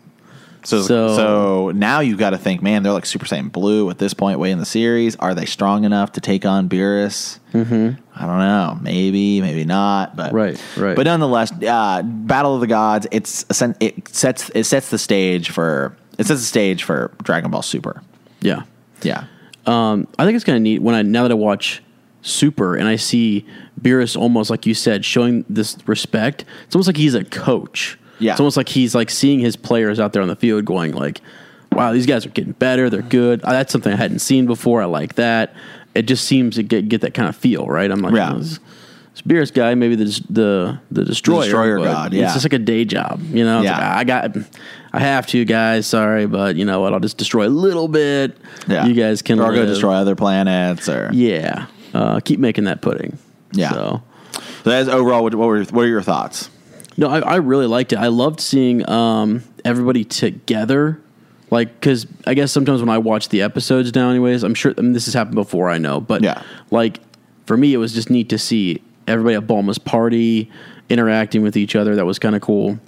So, 0.68 0.82
So- 0.82 1.16
so, 1.16 1.70
now 1.74 2.00
you've 2.00 2.18
got 2.18 2.30
to 2.30 2.38
think, 2.38 2.60
man, 2.62 2.82
they're 2.82 2.92
like 2.92 3.06
Super 3.06 3.24
Saiyan 3.24 3.50
Blue 3.50 3.88
at 3.88 3.96
this 3.98 4.12
point, 4.12 4.38
way 4.38 4.50
in 4.50 4.58
the 4.58 4.66
series. 4.66 5.16
Are 5.16 5.34
they 5.34 5.46
strong 5.46 5.84
enough 5.84 6.12
to 6.12 6.20
take 6.20 6.44
on 6.44 6.68
Beerus? 6.68 7.38
Mm-hmm. 7.54 8.00
I 8.14 8.26
don't 8.26 8.38
know. 8.38 8.78
Maybe, 8.82 9.40
maybe 9.40 9.64
not. 9.64 10.14
But 10.14 10.32
Right, 10.34 10.62
right. 10.76 10.94
But 10.94 11.06
nonetheless, 11.06 11.50
uh, 11.66 12.02
Battle 12.02 12.54
of 12.54 12.60
the 12.60 12.66
Gods. 12.66 13.06
It's 13.10 13.46
it 13.80 14.08
sets 14.08 14.50
it 14.54 14.64
sets 14.64 14.90
the 14.90 14.98
stage 14.98 15.50
for 15.50 15.96
it 16.18 16.26
sets 16.26 16.40
the 16.40 16.46
stage 16.46 16.82
for 16.82 17.12
Dragon 17.22 17.50
Ball 17.50 17.62
Super. 17.62 18.02
Yeah. 18.40 18.64
Yeah, 19.02 19.24
Um, 19.64 20.06
I 20.18 20.24
think 20.24 20.34
it's 20.36 20.44
kind 20.44 20.56
of 20.56 20.62
neat 20.62 20.82
when 20.82 20.94
I 20.94 21.02
now 21.02 21.22
that 21.22 21.30
I 21.30 21.34
watch 21.34 21.82
Super 22.22 22.74
and 22.76 22.88
I 22.88 22.96
see 22.96 23.46
Beerus 23.80 24.16
almost 24.20 24.50
like 24.50 24.66
you 24.66 24.74
said 24.74 25.04
showing 25.04 25.44
this 25.48 25.78
respect. 25.86 26.44
It's 26.66 26.74
almost 26.74 26.88
like 26.88 26.96
he's 26.96 27.14
a 27.14 27.24
coach. 27.24 27.96
Yeah. 28.18 28.32
it's 28.32 28.40
almost 28.40 28.56
like 28.56 28.68
he's 28.68 28.94
like 28.94 29.10
seeing 29.10 29.40
his 29.40 29.56
players 29.56 30.00
out 30.00 30.12
there 30.12 30.22
on 30.22 30.28
the 30.28 30.36
field, 30.36 30.64
going 30.64 30.92
like, 30.92 31.20
"Wow, 31.72 31.92
these 31.92 32.06
guys 32.06 32.26
are 32.26 32.30
getting 32.30 32.52
better. 32.52 32.90
They're 32.90 33.02
good." 33.02 33.42
Uh, 33.44 33.52
That's 33.52 33.72
something 33.72 33.92
I 33.92 33.96
hadn't 33.96 34.18
seen 34.20 34.46
before. 34.46 34.82
I 34.82 34.86
like 34.86 35.14
that. 35.14 35.54
It 35.94 36.02
just 36.02 36.24
seems 36.24 36.56
to 36.56 36.62
get 36.62 36.88
get 36.88 37.00
that 37.02 37.14
kind 37.14 37.28
of 37.28 37.36
feel, 37.36 37.66
right? 37.66 37.90
I'm 37.90 38.00
like, 38.00 38.14
Yeah. 38.14 38.32
oh, 38.34 38.38
this, 38.38 38.58
this 39.12 39.22
Beerus 39.22 39.52
guy, 39.52 39.74
maybe 39.74 39.94
the 39.96 40.04
the 40.30 40.78
the 40.90 41.04
destroyer, 41.04 41.42
destroyer 41.44 41.78
god, 41.78 42.12
yeah. 42.12 42.24
It's 42.24 42.34
just 42.34 42.44
like 42.44 42.52
a 42.52 42.58
day 42.58 42.84
job, 42.84 43.20
you 43.32 43.44
know. 43.44 43.62
Yeah. 43.62 43.72
like, 43.72 43.82
I 43.82 44.04
got, 44.04 44.36
I 44.92 45.00
have 45.00 45.26
to, 45.28 45.44
guys. 45.44 45.86
Sorry, 45.86 46.26
but 46.26 46.56
you 46.56 46.64
know 46.64 46.80
what? 46.80 46.92
I'll 46.92 47.00
just 47.00 47.18
destroy 47.18 47.46
a 47.46 47.50
little 47.50 47.88
bit. 47.88 48.36
yeah. 48.68 48.86
You 48.86 48.94
guys 48.94 49.22
can 49.22 49.40
or 49.40 49.52
go 49.52 49.66
destroy 49.66 49.94
other 49.94 50.14
planets 50.14 50.88
or 50.88 51.10
Yeah, 51.12 51.66
uh, 51.94 52.20
keep 52.20 52.38
making 52.40 52.64
that 52.64 52.80
pudding. 52.80 53.18
Yeah. 53.52 53.72
So 53.72 54.02
So 54.64 54.70
that's 54.70 54.88
overall. 54.88 55.22
What, 55.24 55.34
what 55.34 55.46
were 55.48 55.64
what 55.64 55.82
are 55.84 55.88
your 55.88 56.02
thoughts? 56.02 56.50
No, 56.98 57.08
I, 57.08 57.20
I 57.20 57.36
really 57.36 57.66
liked 57.66 57.94
it. 57.94 57.96
I 57.98 58.08
loved 58.08 58.40
seeing 58.40 58.86
um, 58.90 59.42
everybody 59.64 60.04
together. 60.04 61.00
Like, 61.50 61.72
because 61.80 62.06
I 62.26 62.34
guess 62.34 62.52
sometimes 62.52 62.80
when 62.80 62.90
I 62.90 62.98
watch 62.98 63.30
the 63.30 63.40
episodes 63.40 63.94
now, 63.94 64.10
anyways, 64.10 64.42
I'm 64.42 64.52
sure 64.54 64.74
I 64.76 64.82
mean, 64.82 64.92
this 64.92 65.06
has 65.06 65.14
happened 65.14 65.36
before. 65.36 65.70
I 65.70 65.78
know, 65.78 65.98
but 66.00 66.22
Yeah. 66.22 66.42
like 66.70 67.00
for 67.46 67.56
me, 67.56 67.72
it 67.72 67.78
was 67.78 67.94
just 67.94 68.10
neat 68.10 68.28
to 68.28 68.36
see 68.38 68.82
everybody 69.06 69.34
at 69.36 69.46
Bulma's 69.46 69.78
party 69.78 70.50
interacting 70.90 71.40
with 71.42 71.56
each 71.56 71.74
other. 71.74 71.94
That 71.94 72.04
was 72.04 72.18
kind 72.18 72.34
of 72.36 72.42
cool. 72.42 72.78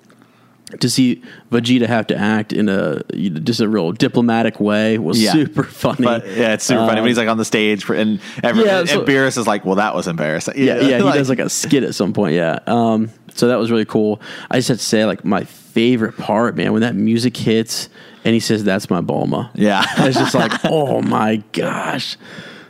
to 0.79 0.88
see 0.88 1.20
Vegeta 1.51 1.87
have 1.88 2.07
to 2.07 2.16
act 2.16 2.53
in 2.53 2.68
a 2.68 3.01
you 3.12 3.29
know, 3.31 3.40
just 3.40 3.59
a 3.61 3.68
real 3.68 3.90
diplomatic 3.90 4.61
way 4.61 4.99
was 4.99 5.20
Yeah. 5.20 5.33
super 5.33 5.64
funny. 5.64 6.05
But 6.05 6.25
yeah, 6.29 6.53
it's 6.55 6.64
super 6.64 6.87
funny 6.87 7.01
when 7.01 7.09
he's 7.09 7.18
like 7.18 7.27
on 7.29 7.38
the 7.38 7.44
stage 7.44 7.83
for, 7.83 7.94
and 7.94 8.20
every, 8.44 8.64
Yeah, 8.66 8.79
and 8.81 8.88
so- 8.88 9.03
Beerus 9.05 9.37
is 9.37 9.49
like, 9.49 9.64
"Well, 9.64 9.75
that 9.77 9.96
was 9.96 10.07
embarrassing." 10.07 10.55
yeah, 10.57 10.79
yeah, 10.81 10.99
he 10.99 11.03
does 11.18 11.29
like 11.29 11.40
a 11.40 11.49
skit 11.51 11.83
at 11.83 11.96
some 11.96 12.12
point. 12.12 12.35
Yeah, 12.37 12.61
um, 12.68 13.11
so 13.35 13.49
that 13.49 13.57
was 13.59 13.71
really 13.71 13.85
cool. 13.85 14.21
I 14.51 14.57
just 14.59 14.69
have 14.69 14.79
to 14.79 14.85
say, 14.85 15.05
like 15.05 15.25
my 15.25 15.45
favorite 15.45 16.16
part, 16.16 16.57
man, 16.57 16.73
when 16.73 16.83
that 16.83 16.95
music 16.95 17.37
hits 17.37 17.88
and 18.25 18.35
he 18.35 18.40
says, 18.40 18.64
"That's 18.64 18.90
my 18.90 19.01
Bulma." 19.01 19.51
Yeah. 19.55 19.85
it's 19.99 20.19
just 20.19 20.35
like, 20.35 20.53
oh 20.64 21.01
my 21.03 21.43
gosh. 21.53 22.16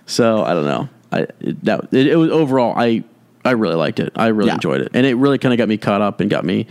So 0.07 0.43
I 0.45 0.55
don't 0.55 0.65
know. 0.67 0.89
I 1.13 1.21
it, 1.41 1.65
that 1.65 1.89
it, 1.93 2.07
it 2.09 2.17
was 2.17 2.31
overall. 2.31 2.75
I 2.77 3.05
I 3.45 3.53
really 3.53 3.75
liked 3.77 4.01
it. 4.01 4.13
I 4.17 4.29
really 4.29 4.49
Yeah. 4.49 4.55
enjoyed 4.55 4.81
it, 4.83 4.91
and 4.95 5.07
it 5.07 5.15
really 5.15 5.39
kind 5.39 5.53
of 5.53 5.59
got 5.59 5.69
me 5.69 5.77
caught 5.77 6.03
up 6.03 6.21
and 6.21 6.29
got 6.31 6.45
me 6.45 6.67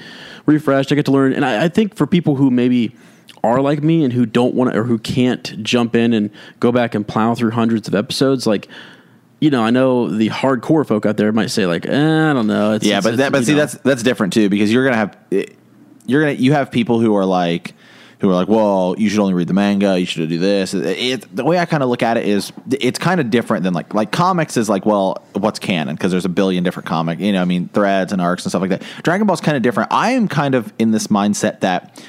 refreshed. 0.46 0.92
I 0.92 0.96
get 0.96 1.06
to 1.06 1.12
learn, 1.12 1.34
and 1.34 1.44
I, 1.46 1.66
I 1.66 1.68
think 1.70 1.96
for 1.96 2.06
people 2.08 2.36
who 2.36 2.52
maybe 2.52 2.96
are 3.44 3.62
like 3.62 3.82
me 3.82 4.04
and 4.04 4.12
who 4.14 4.26
don't 4.26 4.54
want 4.54 4.72
to 4.74 4.80
or 4.80 4.84
who 4.84 4.98
can't 5.00 5.64
jump 5.64 5.96
in 5.96 6.14
and 6.14 6.30
go 6.60 6.72
back 6.72 6.94
and 6.94 7.08
plow 7.08 7.34
through 7.36 7.52
hundreds 7.52 7.88
of 7.88 7.96
episodes, 7.96 8.46
like. 8.46 8.68
You 9.40 9.50
know, 9.50 9.64
I 9.64 9.70
know 9.70 10.10
the 10.10 10.30
hardcore 10.30 10.86
folk 10.86 11.06
out 11.06 11.16
there 11.18 11.32
might 11.32 11.50
say 11.50 11.66
like, 11.66 11.86
eh, 11.86 12.30
I 12.30 12.34
don't 12.34 12.48
know. 12.48 12.74
It's, 12.74 12.86
yeah, 12.86 12.98
it's- 12.98 13.04
but 13.04 13.18
that, 13.18 13.32
but 13.32 13.46
see, 13.46 13.54
know. 13.54 13.60
that's 13.60 13.76
that's 13.76 14.04
different 14.04 14.34
too 14.34 14.50
because 14.50 14.72
you're 14.72 14.84
gonna 14.84 14.98
have 14.98 15.18
you're 16.06 16.22
gonna 16.22 16.34
you 16.34 16.52
have 16.54 16.72
people 16.72 17.00
who 17.00 17.16
are 17.16 17.26
like 17.26 17.74
who 18.20 18.30
are 18.30 18.34
like, 18.34 18.50
well, 18.50 18.96
you 18.98 19.08
should 19.08 19.20
only 19.22 19.34
read 19.34 19.48
the 19.48 19.54
manga, 19.54 19.98
you 19.98 20.06
should 20.06 20.28
do 20.28 20.38
this. 20.38 20.74
It, 20.74 20.86
it- 20.86 21.36
the 21.36 21.46
way 21.46 21.58
I 21.58 21.64
kind 21.64 21.82
of 21.82 21.88
look 21.88 22.04
at 22.04 22.18
it 22.18 22.26
is, 22.28 22.52
it's 22.70 23.00
kind 23.00 23.22
of 23.22 23.30
different 23.30 23.64
than 23.64 23.74
like 23.74 23.94
like 23.94 24.12
comics 24.12 24.58
is 24.58 24.68
like, 24.68 24.86
well, 24.86 25.24
what's 25.34 25.58
canon 25.60 25.96
because 25.96 26.12
there's 26.12 26.26
a 26.26 26.30
billion 26.30 26.64
different 26.66 26.88
comic, 26.88 27.20
you 27.20 27.32
know, 27.32 27.42
I 27.42 27.46
mean, 27.46 27.70
threads 27.70 28.12
and 28.12 28.22
arcs 28.22 28.44
and 28.44 28.52
stuff 28.52 28.60
like 28.62 28.72
that. 28.72 28.84
Dragon 29.04 29.26
Ball's 29.26 29.40
kind 29.40 29.56
of 29.56 29.64
different. 29.64 29.94
I 29.94 30.12
am 30.12 30.28
kind 30.28 30.54
of 30.54 30.74
in 30.78 30.92
this 30.92 31.08
mindset 31.08 31.62
that 31.62 32.04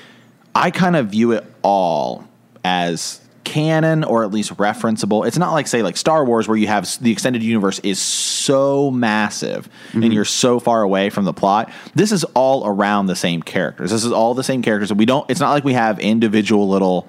I 0.52 0.72
kind 0.72 0.96
of 0.96 1.08
view 1.10 1.30
it 1.30 1.44
all 1.62 2.24
as 2.64 3.20
canon 3.44 4.04
or 4.04 4.24
at 4.24 4.30
least 4.30 4.56
referenceable. 4.56 5.26
It's 5.26 5.38
not 5.38 5.52
like 5.52 5.66
say 5.66 5.82
like 5.82 5.96
Star 5.96 6.24
Wars 6.24 6.46
where 6.46 6.56
you 6.56 6.66
have 6.66 6.88
the 7.00 7.10
extended 7.10 7.42
universe 7.42 7.78
is 7.80 7.98
so 7.98 8.90
massive 8.90 9.68
and 9.92 10.02
mm-hmm. 10.02 10.12
you're 10.12 10.24
so 10.24 10.60
far 10.60 10.82
away 10.82 11.10
from 11.10 11.24
the 11.24 11.32
plot. 11.32 11.72
This 11.94 12.12
is 12.12 12.24
all 12.34 12.66
around 12.66 13.06
the 13.06 13.16
same 13.16 13.42
characters. 13.42 13.90
This 13.90 14.04
is 14.04 14.12
all 14.12 14.34
the 14.34 14.44
same 14.44 14.62
characters. 14.62 14.92
We 14.92 15.06
don't 15.06 15.28
it's 15.30 15.40
not 15.40 15.50
like 15.50 15.64
we 15.64 15.72
have 15.72 15.98
individual 15.98 16.68
little 16.68 17.08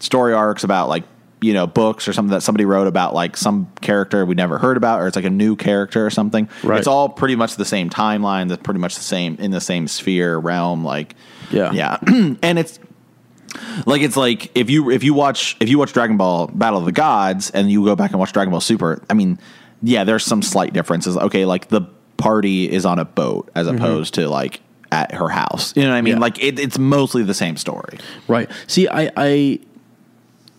story 0.00 0.32
arcs 0.32 0.64
about 0.64 0.88
like 0.88 1.04
you 1.40 1.54
know 1.54 1.66
books 1.66 2.06
or 2.06 2.12
something 2.12 2.32
that 2.32 2.42
somebody 2.42 2.64
wrote 2.64 2.86
about 2.86 3.14
like 3.14 3.36
some 3.36 3.70
character 3.80 4.26
we 4.26 4.34
never 4.34 4.58
heard 4.58 4.76
about 4.76 5.00
or 5.00 5.06
it's 5.06 5.16
like 5.16 5.24
a 5.24 5.30
new 5.30 5.56
character 5.56 6.04
or 6.04 6.10
something. 6.10 6.48
Right. 6.62 6.78
It's 6.78 6.86
all 6.86 7.08
pretty 7.08 7.36
much 7.36 7.56
the 7.56 7.64
same 7.64 7.90
timeline, 7.90 8.48
that's 8.48 8.62
pretty 8.62 8.80
much 8.80 8.96
the 8.96 9.02
same 9.02 9.36
in 9.36 9.50
the 9.50 9.60
same 9.60 9.88
sphere 9.88 10.38
realm 10.38 10.84
like 10.84 11.14
Yeah. 11.50 11.72
Yeah. 11.72 11.98
and 12.42 12.58
it's 12.58 12.78
like 13.86 14.02
it's 14.02 14.16
like 14.16 14.50
if 14.56 14.70
you 14.70 14.90
if 14.90 15.02
you 15.02 15.14
watch 15.14 15.56
if 15.60 15.68
you 15.68 15.78
watch 15.78 15.92
Dragon 15.92 16.16
Ball 16.16 16.46
Battle 16.48 16.78
of 16.78 16.84
the 16.84 16.92
Gods 16.92 17.50
and 17.50 17.70
you 17.70 17.84
go 17.84 17.96
back 17.96 18.10
and 18.10 18.20
watch 18.20 18.32
Dragon 18.32 18.50
Ball 18.50 18.60
Super, 18.60 19.02
I 19.08 19.14
mean, 19.14 19.38
yeah, 19.82 20.04
there's 20.04 20.24
some 20.24 20.42
slight 20.42 20.72
differences. 20.72 21.16
Okay, 21.16 21.44
like 21.44 21.68
the 21.68 21.82
party 22.16 22.70
is 22.70 22.84
on 22.84 22.98
a 22.98 23.04
boat 23.04 23.50
as 23.54 23.66
mm-hmm. 23.66 23.76
opposed 23.76 24.14
to 24.14 24.28
like 24.28 24.60
at 24.92 25.12
her 25.12 25.28
house. 25.28 25.76
You 25.76 25.84
know 25.84 25.90
what 25.90 25.96
I 25.96 26.02
mean? 26.02 26.14
Yeah. 26.14 26.20
Like 26.20 26.42
it, 26.42 26.58
it's 26.58 26.78
mostly 26.78 27.22
the 27.22 27.34
same 27.34 27.56
story. 27.56 27.98
Right. 28.28 28.50
See, 28.66 28.88
I, 28.88 29.10
I, 29.16 29.60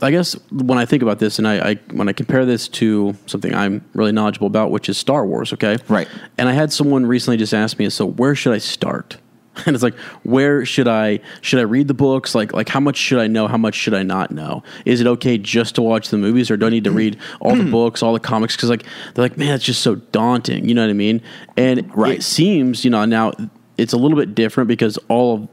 I 0.01 0.11
guess 0.11 0.33
when 0.51 0.77
I 0.77 0.85
think 0.85 1.03
about 1.03 1.19
this, 1.19 1.37
and 1.37 1.47
I, 1.47 1.71
I, 1.71 1.75
when 1.91 2.09
I 2.09 2.13
compare 2.13 2.45
this 2.45 2.67
to 2.69 3.15
something 3.25 3.53
I'm 3.53 3.85
really 3.93 4.11
knowledgeable 4.11 4.47
about, 4.47 4.71
which 4.71 4.89
is 4.89 4.97
Star 4.97 5.25
Wars. 5.25 5.53
Okay. 5.53 5.77
Right. 5.87 6.07
And 6.37 6.49
I 6.49 6.53
had 6.53 6.73
someone 6.73 7.05
recently 7.05 7.37
just 7.37 7.53
ask 7.53 7.77
me, 7.77 7.89
so 7.89 8.05
where 8.05 8.35
should 8.35 8.53
I 8.53 8.57
start? 8.59 9.17
And 9.67 9.75
it's 9.75 9.83
like, 9.83 9.95
where 10.23 10.65
should 10.65 10.87
I 10.87 11.19
should 11.41 11.59
I 11.59 11.63
read 11.63 11.87
the 11.87 11.93
books? 11.93 12.33
Like, 12.35 12.53
like 12.53 12.69
how 12.69 12.79
much 12.79 12.97
should 12.97 13.19
I 13.19 13.27
know? 13.27 13.47
How 13.47 13.57
much 13.57 13.75
should 13.75 13.93
I 13.93 14.03
not 14.03 14.31
know? 14.31 14.63
Is 14.85 15.01
it 15.01 15.07
okay 15.07 15.37
just 15.37 15.75
to 15.75 15.81
watch 15.81 16.09
the 16.09 16.17
movies, 16.17 16.49
or 16.51 16.57
do 16.57 16.65
I 16.65 16.69
need 16.69 16.83
to 16.85 16.91
read 16.91 17.17
all 17.39 17.55
the 17.55 17.69
books, 17.69 18.01
all 18.03 18.13
the 18.13 18.19
comics? 18.19 18.55
Because 18.55 18.69
like 18.69 18.83
they're 19.13 19.23
like, 19.23 19.37
man, 19.37 19.53
it's 19.55 19.63
just 19.65 19.81
so 19.81 19.95
daunting. 19.95 20.67
You 20.67 20.75
know 20.75 20.81
what 20.83 20.89
I 20.89 20.93
mean? 20.93 21.21
And 21.57 21.89
Right. 21.95 22.19
it 22.19 22.23
seems, 22.23 22.83
you 22.83 22.91
know, 22.91 23.05
now 23.05 23.33
it's 23.77 23.93
a 23.93 23.97
little 23.97 24.17
bit 24.17 24.35
different 24.35 24.67
because 24.67 24.97
all 25.07 25.35
of 25.35 25.47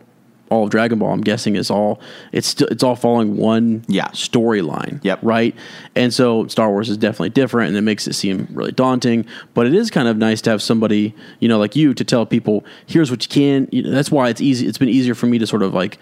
all 0.51 0.65
of 0.65 0.71
Dragon 0.71 0.99
Ball, 0.99 1.13
I'm 1.13 1.21
guessing, 1.21 1.57
is 1.57 1.71
all 1.71 2.01
it's 2.33 2.47
still 2.49 2.69
it's 2.69 2.83
all 2.83 2.97
following 2.97 3.37
one 3.37 3.85
Yeah. 3.89 4.09
storyline. 4.09 5.01
Yep. 5.03 5.21
Right. 5.23 5.55
And 5.95 6.13
so 6.13 6.47
Star 6.47 6.71
Wars 6.71 6.89
is 6.89 6.97
definitely 6.97 7.31
different, 7.31 7.69
and 7.69 7.77
it 7.77 7.83
makes 7.83 8.07
it 8.07 8.15
seem 8.15 8.49
really 8.53 8.73
daunting. 8.73 9.27
But 9.55 9.67
it 9.67 9.75
is 9.75 9.91
kind 9.91 10.09
of 10.09 10.17
nice 10.17 10.41
to 10.43 10.51
have 10.51 10.63
somebody, 10.63 11.15
you 11.41 11.49
know, 11.49 11.59
like 11.59 11.77
you, 11.77 11.95
to 11.95 12.05
tell 12.05 12.25
people, 12.27 12.65
here's 12.87 13.11
what 13.11 13.23
you 13.25 13.29
can. 13.29 13.69
You 13.73 13.83
know, 13.83 13.91
that's 13.91 14.11
why 14.11 14.29
it's 14.29 14.41
easy. 14.41 14.67
It's 14.67 14.79
been 14.79 14.89
easier 14.89 15.15
for 15.15 15.27
me 15.27 15.39
to 15.39 15.47
sort 15.47 15.63
of 15.63 15.75
like 15.75 15.99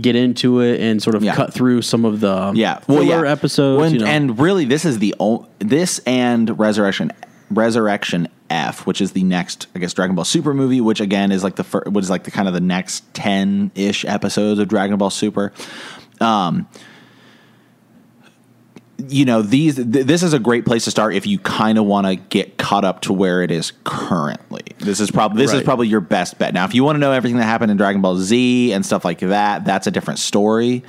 get 0.00 0.14
into 0.14 0.60
it 0.60 0.80
and 0.80 1.02
sort 1.02 1.16
of 1.16 1.24
Yeah. 1.24 1.34
cut 1.34 1.52
through 1.52 1.82
some 1.82 2.04
of 2.04 2.20
the 2.20 2.52
Yeah, 2.54 2.78
filler 2.80 3.24
episodes. 3.26 3.80
When- 3.80 3.94
you 3.94 4.00
know. 4.00 4.06
And 4.06 4.38
really, 4.38 4.64
this 4.64 4.84
is 4.84 4.98
the 4.98 5.14
o- 5.18 5.46
this 5.58 5.98
and 6.06 6.56
Resurrection 6.58 7.10
Resurrection 7.50 8.28
F, 8.50 8.86
which 8.86 9.00
is 9.00 9.12
the 9.12 9.22
next, 9.22 9.66
I 9.74 9.78
guess, 9.78 9.92
Dragon 9.92 10.16
Ball 10.16 10.24
Super 10.24 10.54
movie, 10.54 10.80
which 10.80 11.00
again 11.00 11.32
is 11.32 11.44
like 11.44 11.56
the 11.56 11.64
fir- 11.64 11.84
what 11.86 12.02
is 12.02 12.10
like 12.10 12.24
the 12.24 12.30
kind 12.30 12.48
of 12.48 12.54
the 12.54 12.60
next 12.60 13.12
ten 13.14 13.70
ish 13.74 14.04
episodes 14.04 14.60
of 14.60 14.68
Dragon 14.68 14.96
Ball 14.96 15.10
Super. 15.10 15.52
Um, 16.20 16.68
you 19.06 19.24
know 19.24 19.42
these 19.42 19.76
th- 19.76 20.06
this 20.06 20.22
is 20.24 20.32
a 20.32 20.40
great 20.40 20.66
place 20.66 20.84
to 20.84 20.90
start 20.90 21.14
if 21.14 21.26
you 21.26 21.38
kind 21.38 21.78
of 21.78 21.84
want 21.84 22.06
to 22.06 22.16
get 22.16 22.58
caught 22.58 22.84
up 22.84 23.00
to 23.02 23.12
where 23.12 23.42
it 23.42 23.50
is 23.50 23.72
currently. 23.84 24.62
This 24.78 24.98
is 24.98 25.10
probably 25.10 25.40
this 25.40 25.52
is 25.52 25.62
probably 25.62 25.86
your 25.86 26.00
best 26.00 26.38
bet. 26.38 26.52
Now 26.52 26.64
if 26.64 26.74
you 26.74 26.82
want 26.82 26.96
to 26.96 27.00
know 27.00 27.12
everything 27.12 27.38
that 27.38 27.44
happened 27.44 27.70
in 27.70 27.76
dragon 27.76 28.02
ball 28.02 28.16
z 28.16 28.72
and 28.72 28.84
stuff 28.84 29.04
like 29.04 29.20
that 29.20 29.64
that's 29.64 29.86
a 29.86 29.92
different 29.92 30.18
story 30.18 30.82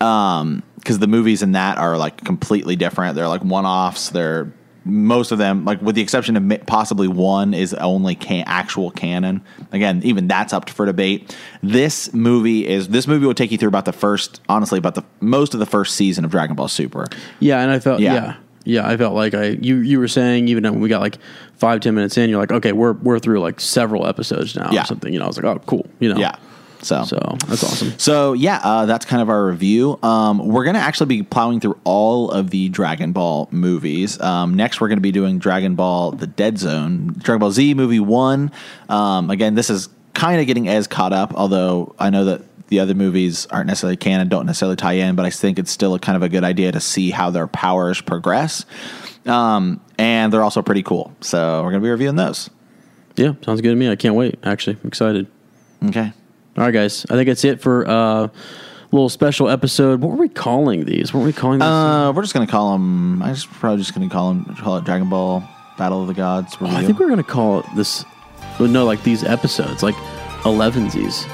um 0.00 0.62
because 0.76 0.98
the 0.98 1.06
movies 1.06 1.42
in 1.42 1.52
that 1.52 1.78
are 1.78 1.98
like 1.98 2.22
completely 2.24 2.76
different. 2.76 3.14
They're 3.14 3.28
like 3.28 3.42
one-offs. 3.42 4.10
They're 4.10 4.52
most 4.88 5.30
of 5.32 5.38
them 5.38 5.64
like 5.64 5.80
with 5.82 5.94
the 5.94 6.00
exception 6.02 6.36
of 6.36 6.66
possibly 6.66 7.06
one 7.08 7.54
is 7.54 7.74
only 7.74 8.14
can- 8.14 8.44
actual 8.46 8.90
canon 8.90 9.40
again 9.72 10.00
even 10.02 10.26
that's 10.26 10.52
up 10.52 10.68
for 10.70 10.86
debate 10.86 11.36
this 11.62 12.12
movie 12.14 12.66
is 12.66 12.88
this 12.88 13.06
movie 13.06 13.26
will 13.26 13.34
take 13.34 13.50
you 13.52 13.58
through 13.58 13.68
about 13.68 13.84
the 13.84 13.92
first 13.92 14.40
honestly 14.48 14.78
about 14.78 14.94
the 14.94 15.04
most 15.20 15.54
of 15.54 15.60
the 15.60 15.66
first 15.66 15.94
season 15.94 16.24
of 16.24 16.30
dragon 16.30 16.56
ball 16.56 16.68
super 16.68 17.04
yeah, 17.40 17.60
and 17.60 17.70
I 17.70 17.78
felt 17.78 18.00
Yeah. 18.00 18.14
yeah. 18.14 18.36
yeah. 18.64 18.88
I 18.88 18.96
felt 18.96 19.14
like 19.14 19.34
I 19.34 19.50
you 19.60 19.76
you 19.76 19.98
were 19.98 20.08
saying 20.08 20.48
even 20.48 20.64
when 20.64 20.80
we 20.80 20.88
got 20.88 21.00
like 21.00 21.18
five 21.54 21.80
ten 21.80 21.94
minutes 21.94 22.16
in, 22.18 22.28
you're 22.30 22.38
like, 22.40 22.52
okay, 22.52 22.72
we're 22.72 22.92
we're 22.92 23.18
through 23.18 23.40
like 23.40 23.60
several 23.60 24.06
episodes 24.06 24.56
now 24.56 24.70
Yeah. 24.70 24.82
or 24.82 24.84
something. 24.86 25.12
You 25.12 25.18
know, 25.18 25.24
I 25.24 25.28
was 25.28 25.36
like, 25.36 25.46
oh, 25.46 25.60
cool. 25.66 25.86
You 26.00 26.12
know, 26.14 26.18
yeah 26.20 26.36
so 26.82 27.04
So 27.04 27.36
that's 27.46 27.64
awesome. 27.64 27.98
So 27.98 28.32
yeah, 28.32 28.60
uh, 28.62 28.86
that's 28.86 29.04
kind 29.04 29.22
of 29.22 29.28
our 29.28 29.46
review. 29.46 29.98
Um, 30.02 30.46
we're 30.48 30.64
gonna 30.64 30.78
actually 30.78 31.06
be 31.06 31.22
plowing 31.22 31.60
through 31.60 31.78
all 31.84 32.30
of 32.30 32.50
the 32.50 32.68
Dragon 32.68 33.12
Ball 33.12 33.48
movies. 33.50 34.20
Um, 34.20 34.54
next, 34.54 34.80
we're 34.80 34.88
gonna 34.88 35.00
be 35.00 35.12
doing 35.12 35.38
Dragon 35.38 35.74
Ball: 35.74 36.12
The 36.12 36.26
Dead 36.26 36.58
Zone, 36.58 37.14
Dragon 37.18 37.40
Ball 37.40 37.50
Z 37.50 37.74
movie 37.74 38.00
one. 38.00 38.50
Um, 38.88 39.30
again, 39.30 39.54
this 39.54 39.70
is 39.70 39.88
kind 40.14 40.40
of 40.40 40.46
getting 40.46 40.68
as 40.68 40.86
caught 40.86 41.12
up, 41.12 41.34
although 41.34 41.94
I 41.98 42.10
know 42.10 42.24
that 42.26 42.42
the 42.68 42.80
other 42.80 42.94
movies 42.94 43.46
aren't 43.46 43.66
necessarily 43.66 43.96
canon, 43.96 44.28
don't 44.28 44.44
necessarily 44.46 44.76
tie 44.76 44.92
in, 44.94 45.14
but 45.14 45.24
I 45.24 45.30
think 45.30 45.58
it's 45.58 45.70
still 45.70 45.94
a 45.94 45.98
kind 45.98 46.16
of 46.16 46.22
a 46.22 46.28
good 46.28 46.44
idea 46.44 46.70
to 46.72 46.80
see 46.80 47.10
how 47.10 47.30
their 47.30 47.46
powers 47.46 48.00
progress. 48.00 48.66
Um, 49.26 49.80
and 49.98 50.32
they're 50.32 50.44
also 50.44 50.62
pretty 50.62 50.82
cool, 50.82 51.14
so 51.20 51.62
we're 51.62 51.70
gonna 51.70 51.82
be 51.82 51.90
reviewing 51.90 52.16
those. 52.16 52.50
Yeah, 53.16 53.32
sounds 53.44 53.60
good 53.60 53.70
to 53.70 53.76
me. 53.76 53.90
I 53.90 53.96
can't 53.96 54.14
wait. 54.14 54.38
Actually, 54.44 54.76
I'm 54.82 54.88
excited. 54.88 55.26
Okay. 55.86 56.12
All 56.58 56.64
right, 56.64 56.72
guys. 56.74 57.06
I 57.08 57.14
think 57.14 57.28
that's 57.28 57.44
it 57.44 57.60
for 57.60 57.84
a 57.84 57.88
uh, 57.88 58.28
little 58.90 59.08
special 59.08 59.48
episode. 59.48 60.00
What 60.00 60.10
were 60.10 60.16
we 60.16 60.28
calling 60.28 60.86
these? 60.86 61.14
What 61.14 61.20
were 61.20 61.26
we 61.26 61.32
calling 61.32 61.60
these? 61.60 61.66
Uh, 61.68 62.12
we're 62.14 62.22
just 62.22 62.34
gonna 62.34 62.48
call 62.48 62.72
them. 62.72 63.22
I 63.22 63.28
just 63.28 63.48
probably 63.48 63.78
just 63.78 63.94
gonna 63.94 64.08
call 64.08 64.34
them. 64.34 64.56
Call 64.56 64.76
it 64.76 64.84
Dragon 64.84 65.08
Ball 65.08 65.42
Battle 65.78 66.02
of 66.02 66.08
the 66.08 66.14
Gods. 66.14 66.56
Oh, 66.60 66.66
I 66.66 66.84
think 66.84 66.98
we 66.98 67.04
are 67.04 67.08
gonna 67.08 67.22
call 67.22 67.60
it 67.60 67.66
this. 67.76 68.04
well, 68.58 68.68
No, 68.68 68.84
like 68.84 69.04
these 69.04 69.22
episodes, 69.22 69.84
like 69.84 69.94
elevensies. 70.42 71.24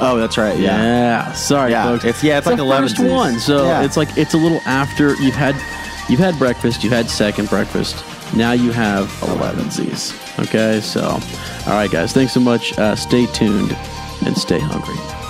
oh, 0.00 0.16
that's 0.18 0.36
right. 0.36 0.58
Yeah. 0.58 0.76
Yeah. 0.82 1.32
Sorry, 1.34 1.70
Yeah, 1.70 1.84
folks. 1.84 2.04
it's- 2.04 2.24
yeah, 2.24 2.38
it's 2.38 2.46
like 2.48 2.56
the 2.56 2.62
11 2.64 2.88
first 2.88 3.00
one. 3.00 3.38
So 3.38 3.64
Yeah. 3.66 3.82
it's 3.84 3.96
like 3.96 4.08
it's 4.18 4.34
a 4.34 4.38
little 4.38 4.60
after 4.66 5.14
you've 5.22 5.36
had 5.36 5.54
you've 6.08 6.18
had 6.20 6.36
breakfast, 6.38 6.82
you've 6.82 6.92
had 6.92 7.08
second 7.08 7.48
breakfast. 7.48 8.04
Now 8.34 8.50
you 8.52 8.72
have 8.72 9.08
eleven 9.22 9.70
Z's. 9.70 10.12
Okay, 10.40 10.80
so 10.80 11.02
all 11.02 11.72
right, 11.74 11.90
guys. 11.90 12.12
Thanks 12.12 12.32
so 12.32 12.40
much. 12.40 12.76
Uh, 12.76 12.96
stay 12.96 13.26
tuned 13.26 13.76
and 14.22 14.36
stay 14.36 14.58
hungry. 14.58 15.23